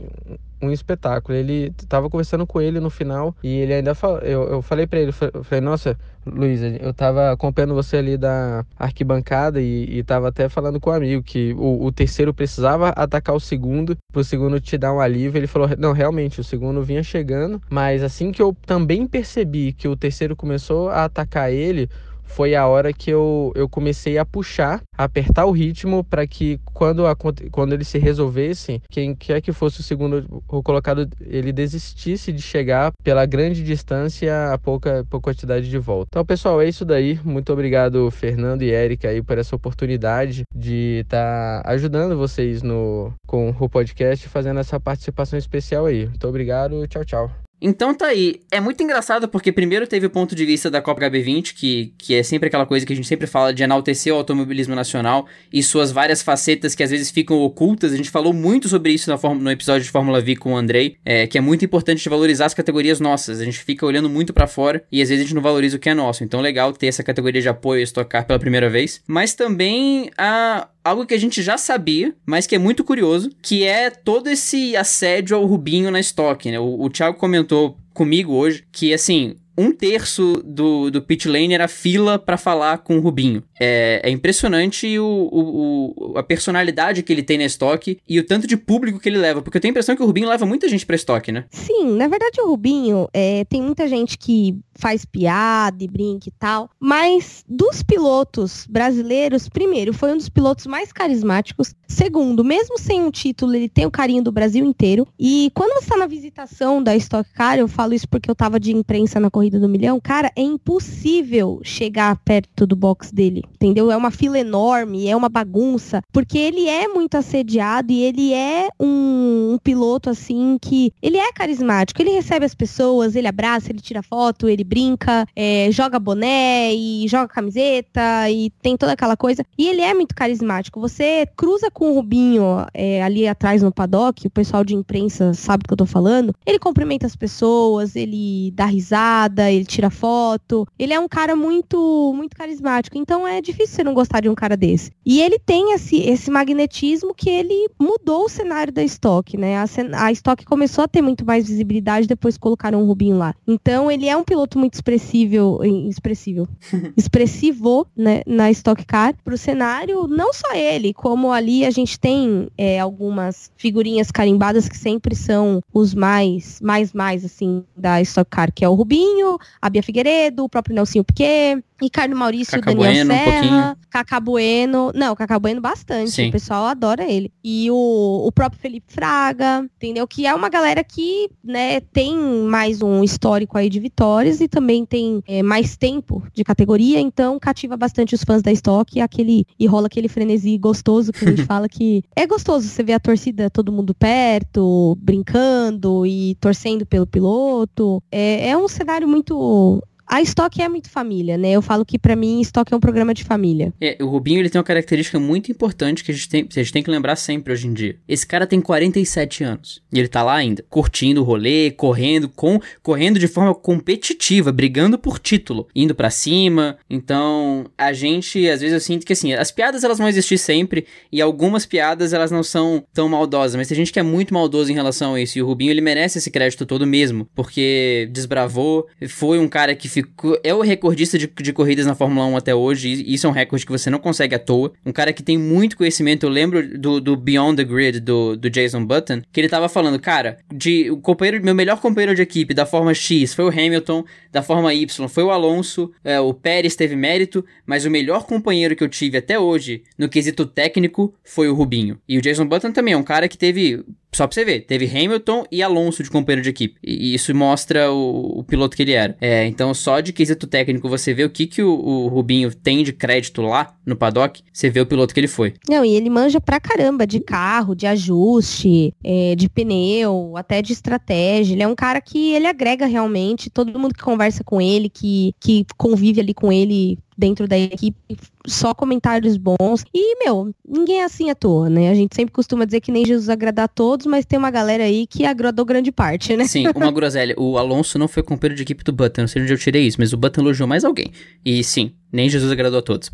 [0.61, 1.37] um espetáculo.
[1.37, 5.01] Ele tava conversando com ele no final e ele ainda falou, eu, eu falei para
[5.01, 5.97] ele, eu falei, nossa,
[6.27, 10.93] Luiz, eu tava acompanhando você ali da arquibancada e, e tava até falando com o
[10.93, 15.01] um amigo que o, o, terceiro precisava atacar o segundo, pro segundo te dar um
[15.01, 15.39] alívio.
[15.39, 19.89] Ele falou, não, realmente, o segundo vinha chegando, mas assim que eu também percebi que
[19.89, 21.89] o terceiro começou a atacar ele,
[22.29, 26.61] foi a hora que eu, eu comecei a puxar, a apertar o ritmo para que
[26.64, 31.53] quando, a, quando eles se resolvessem, quem quer que fosse o segundo o colocado, ele
[31.53, 36.09] desistisse de chegar pela grande distância a pouca, pouca quantidade de volta.
[36.11, 37.18] Então, pessoal, é isso daí.
[37.24, 43.12] Muito obrigado, Fernando e Érica, aí, por essa oportunidade de estar tá ajudando vocês no,
[43.26, 46.07] com o podcast, fazendo essa participação especial aí.
[46.07, 46.87] Muito obrigado.
[46.87, 47.47] Tchau, tchau.
[47.61, 48.41] Então tá aí.
[48.51, 52.15] É muito engraçado porque primeiro teve o ponto de vista da Copa HB20, que, que
[52.15, 55.63] é sempre aquela coisa que a gente sempre fala de enaltecer o automobilismo nacional e
[55.63, 57.93] suas várias facetas que às vezes ficam ocultas.
[57.93, 61.27] A gente falou muito sobre isso no episódio de Fórmula V com o Andrei, é,
[61.27, 63.41] que é muito importante valorizar as categorias nossas.
[63.41, 65.81] A gente fica olhando muito para fora e às vezes a gente não valoriza o
[65.81, 66.23] que é nosso.
[66.23, 69.03] Então legal ter essa categoria de apoio Stock Car pela primeira vez.
[69.07, 73.64] Mas também a algo que a gente já sabia, mas que é muito curioso, que
[73.64, 76.59] é todo esse assédio ao Rubinho na estoque, né?
[76.59, 81.66] O, o Thiago comentou comigo hoje que, assim, um terço do, do pit lane era
[81.66, 83.43] fila para falar com o Rubinho.
[83.59, 88.24] É, é impressionante o, o, o, a personalidade que ele tem na estoque e o
[88.24, 89.43] tanto de público que ele leva.
[89.43, 91.45] Porque eu tenho a impressão que o Rubinho leva muita gente pra estoque, né?
[91.51, 96.33] Sim, na verdade o Rubinho é, tem muita gente que faz piada e brinca e
[96.33, 96.70] tal.
[96.81, 101.74] Mas dos pilotos brasileiros, primeiro, foi um dos pilotos mais carismáticos.
[101.87, 105.07] Segundo, mesmo sem um título, ele tem o carinho do Brasil inteiro.
[105.18, 108.61] E quando você está na visitação da Stock Car, eu falo isso porque eu tava
[108.61, 113.91] de imprensa na corrida do milhão, cara, é impossível chegar perto do box dele, entendeu?
[113.91, 118.68] É uma fila enorme, é uma bagunça, porque ele é muito assediado e ele é
[118.79, 123.81] um, um piloto assim que ele é carismático, ele recebe as pessoas, ele abraça, ele
[123.81, 129.43] tira foto, ele brinca, é, joga boné e joga camiseta e tem toda aquela coisa.
[129.57, 130.81] E ele é muito carismático.
[130.81, 132.45] Você cruza com o Rubinho
[132.75, 136.35] é, ali atrás no paddock, o pessoal de imprensa sabe do que eu tô falando.
[136.45, 140.66] Ele cumprimenta as pessoas, ele dá risada, ele tira foto.
[140.79, 142.99] Ele é um cara muito, muito carismático.
[142.99, 144.91] Então é difícil você não gostar de um cara desse.
[145.05, 149.57] E ele tem esse, esse magnetismo que ele mudou o cenário da Stock, né?
[149.57, 149.64] A,
[150.05, 153.35] a Stock começou a ter muito mais visibilidade depois colocaram o Rubinho lá.
[153.47, 156.49] Então ele é um piloto muito expressivo, expressivo,
[156.97, 162.49] expressivo, né, na Stock Car pro cenário, não só ele, como ali a gente tem
[162.59, 168.53] é, algumas figurinhas carimbadas que sempre são os mais, mais, mais, assim, da Stock Car,
[168.53, 173.07] que é o Rubinho, a Bia Figueiredo, o próprio Nelsinho Piquet, Ricardo Maurício, Cacá Daniel
[173.07, 174.93] bueno, Serra, um Cacá Bueno.
[174.95, 176.11] Não, Cacá Bueno bastante.
[176.11, 176.29] Sim.
[176.29, 177.33] O pessoal adora ele.
[177.43, 180.07] E o, o próprio Felipe Fraga, entendeu?
[180.07, 184.85] Que é uma galera que, né, tem mais um histórico aí de vitórias e também
[184.85, 189.47] tem é, mais tempo de categoria, então cativa bastante os fãs da Stock e aquele
[189.59, 193.01] e rola aquele frenesi gostoso que a gente fala que é gostoso você ver a
[193.01, 198.03] torcida todo mundo perto, brincando e torcendo pelo piloto.
[198.11, 201.51] É, é um cenário muito a Stock é muito família, né?
[201.51, 203.73] Eu falo que para mim Stock é um programa de família.
[203.81, 206.73] É, o Rubinho ele tem uma característica muito importante que a gente, tem, a gente
[206.73, 207.97] tem que lembrar sempre hoje em dia.
[208.09, 212.59] Esse cara tem 47 anos e ele tá lá ainda, curtindo o rolê, correndo com
[212.83, 216.79] correndo de forma competitiva, brigando por título, indo para cima.
[216.89, 220.87] Então, a gente às vezes eu sinto que assim, as piadas elas vão existir sempre
[221.13, 224.73] e algumas piadas elas não são tão maldosas, mas tem gente que é muito maldoso
[224.73, 228.87] em relação a isso e o Rubinho ele merece esse crédito todo mesmo, porque desbravou,
[229.09, 230.38] foi um cara que ficou.
[230.42, 232.88] É o recordista de, de corridas na Fórmula 1 até hoje.
[232.88, 234.72] E isso é um recorde que você não consegue à toa.
[234.84, 236.24] Um cara que tem muito conhecimento.
[236.24, 239.99] Eu lembro do, do Beyond the Grid do, do Jason Button, que ele tava falando,
[239.99, 244.05] cara, de o companheiro, meu melhor companheiro de equipe da forma X foi o Hamilton,
[244.32, 248.76] da forma Y foi o Alonso, é, o Pérez teve mérito, mas o melhor companheiro
[248.76, 251.99] que eu tive até hoje no quesito técnico foi o Rubinho.
[252.09, 254.87] E o Jason Button também é um cara que teve só pra você ver, teve
[254.87, 256.77] Hamilton e Alonso de companheiro de equipe.
[256.83, 259.17] E isso mostra o, o piloto que ele era.
[259.21, 262.83] É, então, só de quesito técnico, você vê o que, que o, o, Rubinho tem
[262.83, 265.55] de crédito lá no paddock, você vê o piloto que ele foi.
[265.69, 270.73] Não, e ele manja pra caramba de carro, de ajuste, é, de pneu, até de
[270.73, 271.55] estratégia.
[271.55, 273.51] Ele é um cara que ele agrega realmente.
[273.51, 277.99] Todo mundo que conversa com ele, que, que convive ali com ele, dentro da equipe,
[278.47, 279.85] só comentários bons.
[279.93, 281.91] E, meu, ninguém é assim à toa, né?
[281.91, 284.85] A gente sempre costuma dizer que nem Jesus agrada a todos, mas tem uma galera
[284.85, 286.45] aí que agradou grande parte, né?
[286.45, 287.35] Sim, uma groselha.
[287.37, 289.97] O Alonso não foi companheiro de equipe do Button, não sei onde eu tirei isso,
[289.99, 291.11] mas o Button elogiou mais alguém.
[291.45, 293.11] E sim, nem Jesus agradou a todos.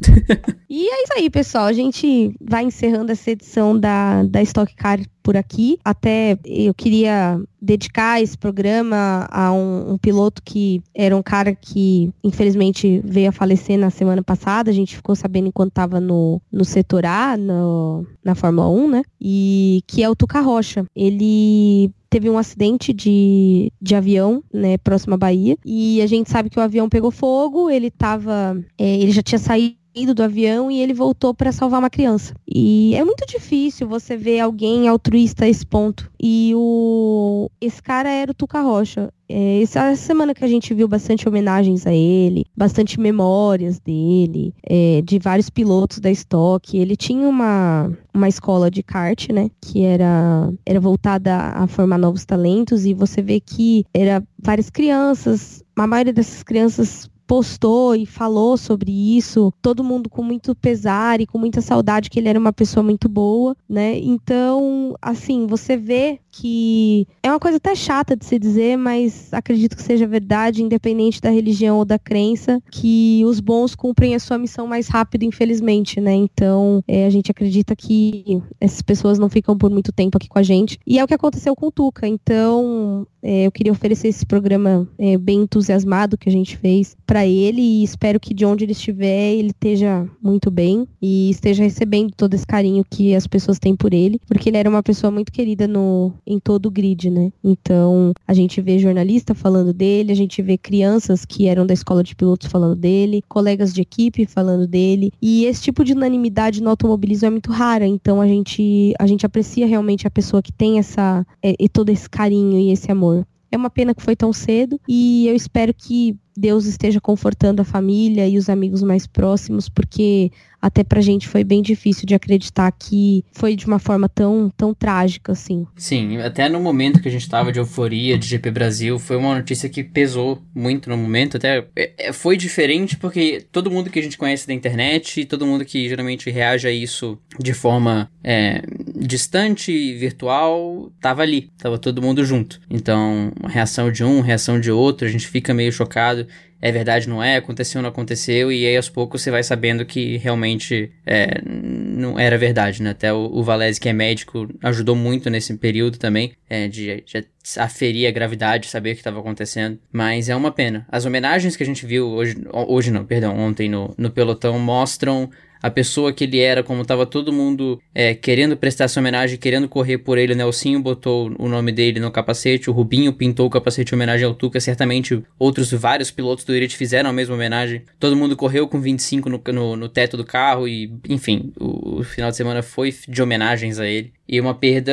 [0.71, 1.65] e é isso aí, pessoal.
[1.65, 5.79] A gente vai encerrando essa edição da, da Stock Car por aqui.
[5.85, 12.13] Até eu queria dedicar esse programa a um, um, piloto que era um cara que
[12.23, 14.71] infelizmente veio a falecer na semana passada.
[14.71, 19.03] A gente ficou sabendo enquanto estava no, no setor A, no, na Fórmula 1, né?
[19.21, 20.85] E que é o Tuca Rocha.
[20.95, 25.57] Ele teve um acidente de, de avião, né, próximo à Bahia.
[25.67, 28.57] E a gente sabe que o avião pegou fogo, ele tava.
[28.79, 32.33] É, ele já tinha saído do avião e ele voltou para salvar uma criança.
[32.47, 36.09] E é muito difícil você ver alguém altruísta a esse ponto.
[36.23, 39.13] E o esse cara era o Tuca Rocha.
[39.37, 45.03] É, essa semana que a gente viu bastante homenagens a ele, bastante memórias dele, é,
[45.03, 46.79] de vários pilotos da Stock.
[46.79, 49.51] Ele tinha uma, uma escola de kart, né?
[49.61, 52.87] Que era, era voltada a formar novos talentos.
[52.87, 58.91] E você vê que era várias crianças, a maioria dessas crianças postou e falou sobre
[59.17, 62.83] isso, todo mundo com muito pesar e com muita saudade que ele era uma pessoa
[62.83, 63.99] muito boa, né?
[63.99, 69.77] Então, assim, você vê que é uma coisa até chata de se dizer, mas acredito
[69.77, 74.37] que seja verdade, independente da religião ou da crença, que os bons cumprem a sua
[74.37, 76.15] missão mais rápido, infelizmente, né?
[76.15, 80.39] Então, é, a gente acredita que essas pessoas não ficam por muito tempo aqui com
[80.39, 80.79] a gente.
[80.87, 82.07] E é o que aconteceu com o Tuca.
[82.07, 87.61] Então, eu queria oferecer esse programa é, bem entusiasmado que a gente fez para ele
[87.61, 92.35] e espero que de onde ele estiver ele esteja muito bem e esteja recebendo todo
[92.35, 95.67] esse carinho que as pessoas têm por ele, porque ele era uma pessoa muito querida
[95.67, 97.33] no, em todo o grid, né?
[97.43, 102.03] Então, a gente vê jornalista falando dele, a gente vê crianças que eram da escola
[102.03, 106.71] de pilotos falando dele, colegas de equipe falando dele, e esse tipo de unanimidade no
[106.71, 110.79] automobilismo é muito rara, então a gente, a gente aprecia realmente a pessoa que tem
[110.79, 113.14] essa, é, e todo esse carinho e esse amor.
[113.55, 117.65] É uma pena que foi tão cedo e eu espero que Deus esteja confortando a
[117.65, 120.31] família e os amigos mais próximos, porque
[120.65, 124.73] até pra gente foi bem difícil de acreditar que foi de uma forma tão, tão
[124.73, 125.67] trágica, assim.
[125.77, 129.35] Sim, até no momento que a gente tava de euforia de GP Brasil, foi uma
[129.35, 133.99] notícia que pesou muito no momento, até é, é, foi diferente porque todo mundo que
[133.99, 138.63] a gente conhece da internet, todo mundo que geralmente reage a isso de forma é,
[138.97, 142.59] distante, virtual, tava ali, tava todo mundo junto.
[142.71, 146.24] Então, reação de um, reação de outro, a gente fica meio chocado
[146.61, 150.17] é verdade, não é, aconteceu, não aconteceu, e aí aos poucos você vai sabendo que
[150.17, 152.91] realmente é, não era verdade, né?
[152.91, 157.27] Até o, o Valese, que é médico, ajudou muito nesse período também, é, de, de
[157.59, 160.87] aferir a gravidade, saber o que estava acontecendo, mas é uma pena.
[160.91, 165.31] As homenagens que a gente viu hoje, hoje não, perdão, ontem no, no pelotão mostram
[165.65, 169.67] a pessoa que ele era, como tava todo mundo é, querendo prestar essa homenagem, querendo
[169.67, 173.51] correr por ele, o Nelsinho botou o nome dele no capacete, o Rubinho pintou o
[173.51, 177.81] capacete em homenagem ao Tuca, certamente outros vários pilotos do Irit fizeram a mesma homenagem.
[177.99, 182.05] Todo mundo correu com 25 no, no, no teto do carro e, enfim, o, o
[182.05, 184.93] final de semana foi de homenagens a ele e uma perda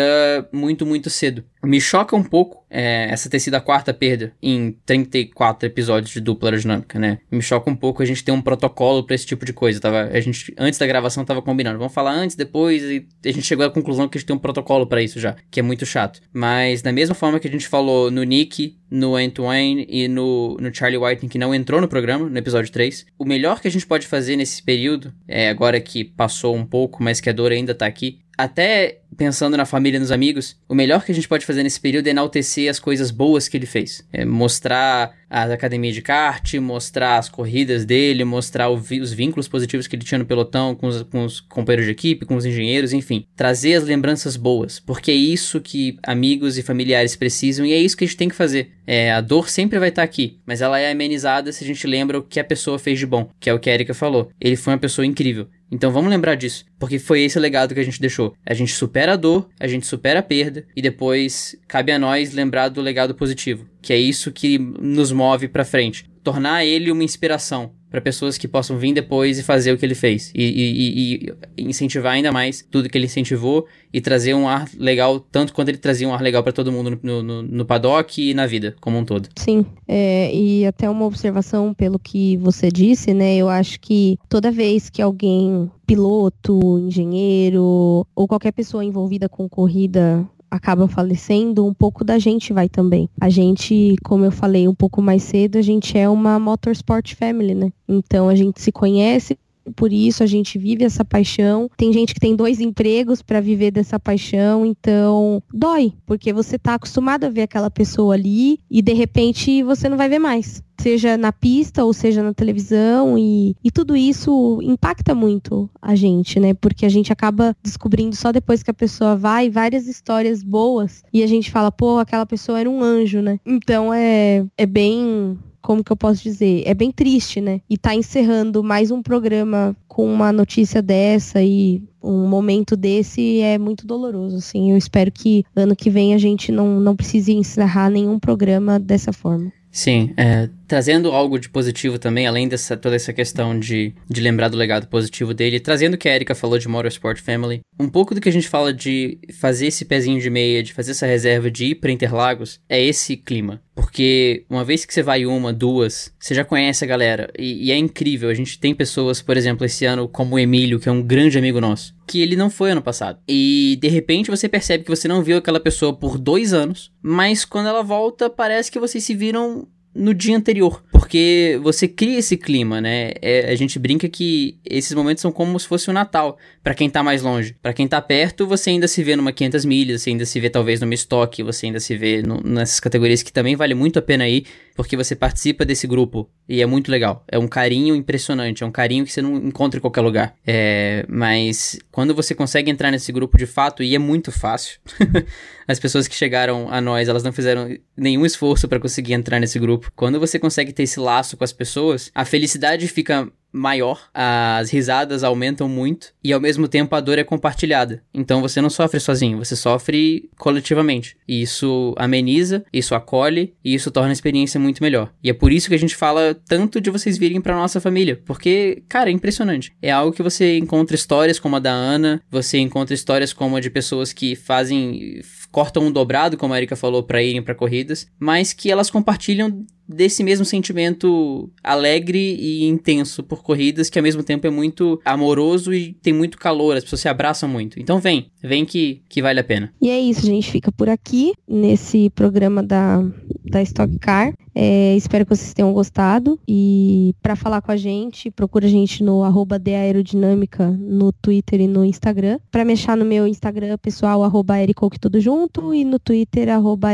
[0.52, 1.44] muito, muito cedo.
[1.64, 6.20] Me choca um pouco é, essa ter sido a quarta perda em 34 episódios de
[6.20, 7.20] dupla aerodinâmica, né?
[7.30, 9.80] Me choca um pouco a gente ter um protocolo para esse tipo de coisa.
[9.80, 11.78] Tava, a gente, antes da gravação, tava combinando.
[11.78, 14.40] Vamos falar antes, depois, e a gente chegou à conclusão que a gente tem um
[14.40, 16.20] protocolo para isso já, que é muito chato.
[16.34, 20.74] Mas da mesma forma que a gente falou no Nick, no Antoine e no, no
[20.74, 23.86] Charlie Whiting, que não entrou no programa, no episódio 3, o melhor que a gente
[23.86, 27.74] pode fazer nesse período, é agora que passou um pouco, mas que a dor ainda
[27.74, 31.46] tá aqui, até pensando na família e nos amigos, o melhor que a gente pode
[31.46, 34.04] fazer nesse período é enaltecer as coisas boas que ele fez.
[34.12, 39.96] É mostrar a academia de kart, mostrar as corridas dele, mostrar os vínculos positivos que
[39.96, 43.26] ele tinha no pelotão com os, com os companheiros de equipe, com os engenheiros, enfim.
[43.36, 47.96] Trazer as lembranças boas, porque é isso que amigos e familiares precisam e é isso
[47.96, 48.72] que a gente tem que fazer.
[48.86, 52.18] É, a dor sempre vai estar aqui, mas ela é amenizada se a gente lembra
[52.18, 54.30] o que a pessoa fez de bom, que é o que a Erika falou.
[54.40, 55.48] Ele foi uma pessoa incrível.
[55.72, 58.36] Então vamos lembrar disso, porque foi esse legado que a gente deixou.
[58.46, 62.34] A gente supera a dor, a gente supera a perda e depois cabe a nós
[62.34, 67.04] lembrar do legado positivo, que é isso que nos move para frente, tornar ele uma
[67.04, 70.32] inspiração para pessoas que possam vir depois e fazer o que ele fez.
[70.34, 75.20] E, e, e, incentivar ainda mais tudo que ele incentivou e trazer um ar legal,
[75.20, 78.34] tanto quanto ele trazia um ar legal para todo mundo no, no, no, paddock e
[78.34, 79.28] na vida como um todo.
[79.36, 83.36] Sim, é, e até uma observação pelo que você disse, né?
[83.36, 90.26] Eu acho que toda vez que alguém, piloto, engenheiro ou qualquer pessoa envolvida com corrida
[90.52, 93.10] acaba falecendo, um pouco da gente vai também.
[93.20, 97.56] A gente, como eu falei um pouco mais cedo, a gente é uma motorsport family,
[97.56, 97.72] né?
[97.88, 99.40] Então a gente se conhece,
[99.76, 101.70] por isso a gente vive essa paixão.
[101.78, 106.76] Tem gente que tem dois empregos para viver dessa paixão, então dói, porque você tá
[106.76, 111.16] acostumado a ver aquela pessoa ali e de repente você não vai ver mais seja
[111.16, 116.54] na pista ou seja na televisão e, e tudo isso impacta muito a gente, né?
[116.54, 121.24] Porque a gente acaba descobrindo só depois que a pessoa vai várias histórias boas e
[121.24, 123.40] a gente fala, pô, aquela pessoa era um anjo, né?
[123.46, 126.64] Então é, é bem como que eu posso dizer?
[126.66, 127.62] É bem triste, né?
[127.70, 133.58] E tá encerrando mais um programa com uma notícia dessa e um momento desse é
[133.58, 134.72] muito doloroso, assim.
[134.72, 139.14] Eu espero que ano que vem a gente não, não precise encerrar nenhum programa dessa
[139.14, 139.52] forma.
[139.72, 144.48] Sim, é, trazendo algo de positivo também, além dessa toda essa questão de, de lembrar
[144.48, 148.16] do legado positivo dele, trazendo o que a Erika falou de Motorsport Family, um pouco
[148.16, 151.52] do que a gente fala de fazer esse pezinho de meia, de fazer essa reserva
[151.52, 153.62] de ir para Interlagos, é esse clima.
[153.76, 157.30] Porque uma vez que você vai uma, duas, você já conhece a galera.
[157.38, 158.30] E, e é incrível.
[158.30, 161.38] A gente tem pessoas, por exemplo, esse ano, como o Emílio, que é um grande
[161.38, 163.20] amigo nosso, que ele não foi ano passado.
[163.28, 167.44] E de repente você percebe que você não viu aquela pessoa por dois anos, mas
[167.44, 172.38] quando ela volta, parece que vocês se viram no dia anterior, porque você cria esse
[172.38, 173.12] clima, né?
[173.22, 176.90] É, a gente brinca que esses momentos são como se fosse o Natal, para quem
[176.90, 177.56] tá mais longe.
[177.62, 180.50] para quem tá perto, você ainda se vê numa 500 milhas, você ainda se vê
[180.50, 184.02] talvez numa estoque, você ainda se vê no, nessas categorias que também vale muito a
[184.02, 187.24] pena ir, porque você participa desse grupo e é muito legal.
[187.28, 190.36] É um carinho impressionante, é um carinho que você não encontra em qualquer lugar.
[190.46, 194.80] É, mas quando você consegue entrar nesse grupo de fato, e é muito fácil.
[195.68, 199.58] As pessoas que chegaram a nós, elas não fizeram nenhum esforço para conseguir entrar nesse
[199.58, 199.81] grupo.
[199.96, 205.24] Quando você consegue ter esse laço com as pessoas, a felicidade fica maior, as risadas
[205.24, 208.04] aumentam muito e ao mesmo tempo a dor é compartilhada.
[208.14, 211.18] Então você não sofre sozinho, você sofre coletivamente.
[211.28, 215.14] E isso ameniza, isso acolhe e isso torna a experiência muito melhor.
[215.24, 218.22] E é por isso que a gente fala tanto de vocês virem para nossa família,
[218.26, 219.74] porque, cara, é impressionante.
[219.82, 223.60] É algo que você encontra histórias como a da Ana, você encontra histórias como a
[223.60, 225.22] de pessoas que fazem
[225.52, 229.66] cortam um dobrado, como a Erika falou, para irem para corridas, mas que elas compartilham
[229.88, 235.74] desse mesmo sentimento alegre e intenso por corridas, que ao mesmo tempo é muito amoroso
[235.74, 237.80] e tem muito calor, as pessoas se abraçam muito.
[237.80, 239.74] Então vem, vem que, que vale a pena.
[239.82, 240.50] E é isso, gente.
[240.50, 243.04] Fica por aqui nesse programa da,
[243.44, 244.34] da Stock Car.
[244.54, 246.40] É, espero que vocês tenham gostado.
[246.48, 251.68] E para falar com a gente, procura a gente no arroba Aerodinâmica no Twitter e
[251.68, 252.40] no Instagram.
[252.52, 254.56] Para me achar no meu Instagram pessoal, arroba
[255.00, 255.74] tudo junto.
[255.74, 256.90] E no Twitter, arroba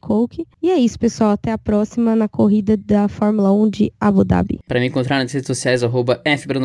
[0.00, 0.46] Coke.
[0.62, 1.30] E é isso, pessoal.
[1.30, 4.60] Até a próxima na corrida da Fórmula 1 de Abu Dhabi.
[4.66, 6.22] Para me encontrar nas redes sociais, arroba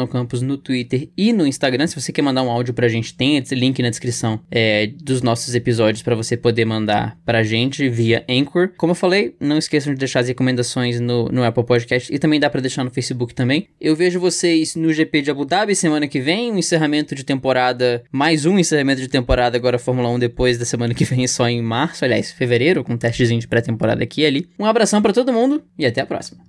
[0.09, 1.87] Campos no Twitter e no Instagram.
[1.87, 5.21] Se você quer mandar um áudio pra gente, tem esse link na descrição é, dos
[5.21, 8.71] nossos episódios para você poder mandar pra gente via Anchor.
[8.77, 12.19] Como eu falei, não esqueçam de deixar deixar as recomendações no, no Apple Podcast e
[12.19, 13.67] também dá para deixar no Facebook também.
[13.81, 18.03] Eu vejo vocês no GP de Abu Dhabi semana que vem, um encerramento de temporada,
[18.11, 21.61] mais um encerramento de temporada agora Fórmula 1 depois da semana que vem só em
[21.61, 24.49] março, aliás, fevereiro, com um testezinho de pré-temporada aqui e ali.
[24.59, 26.43] Um abração para todo mundo e até a próxima.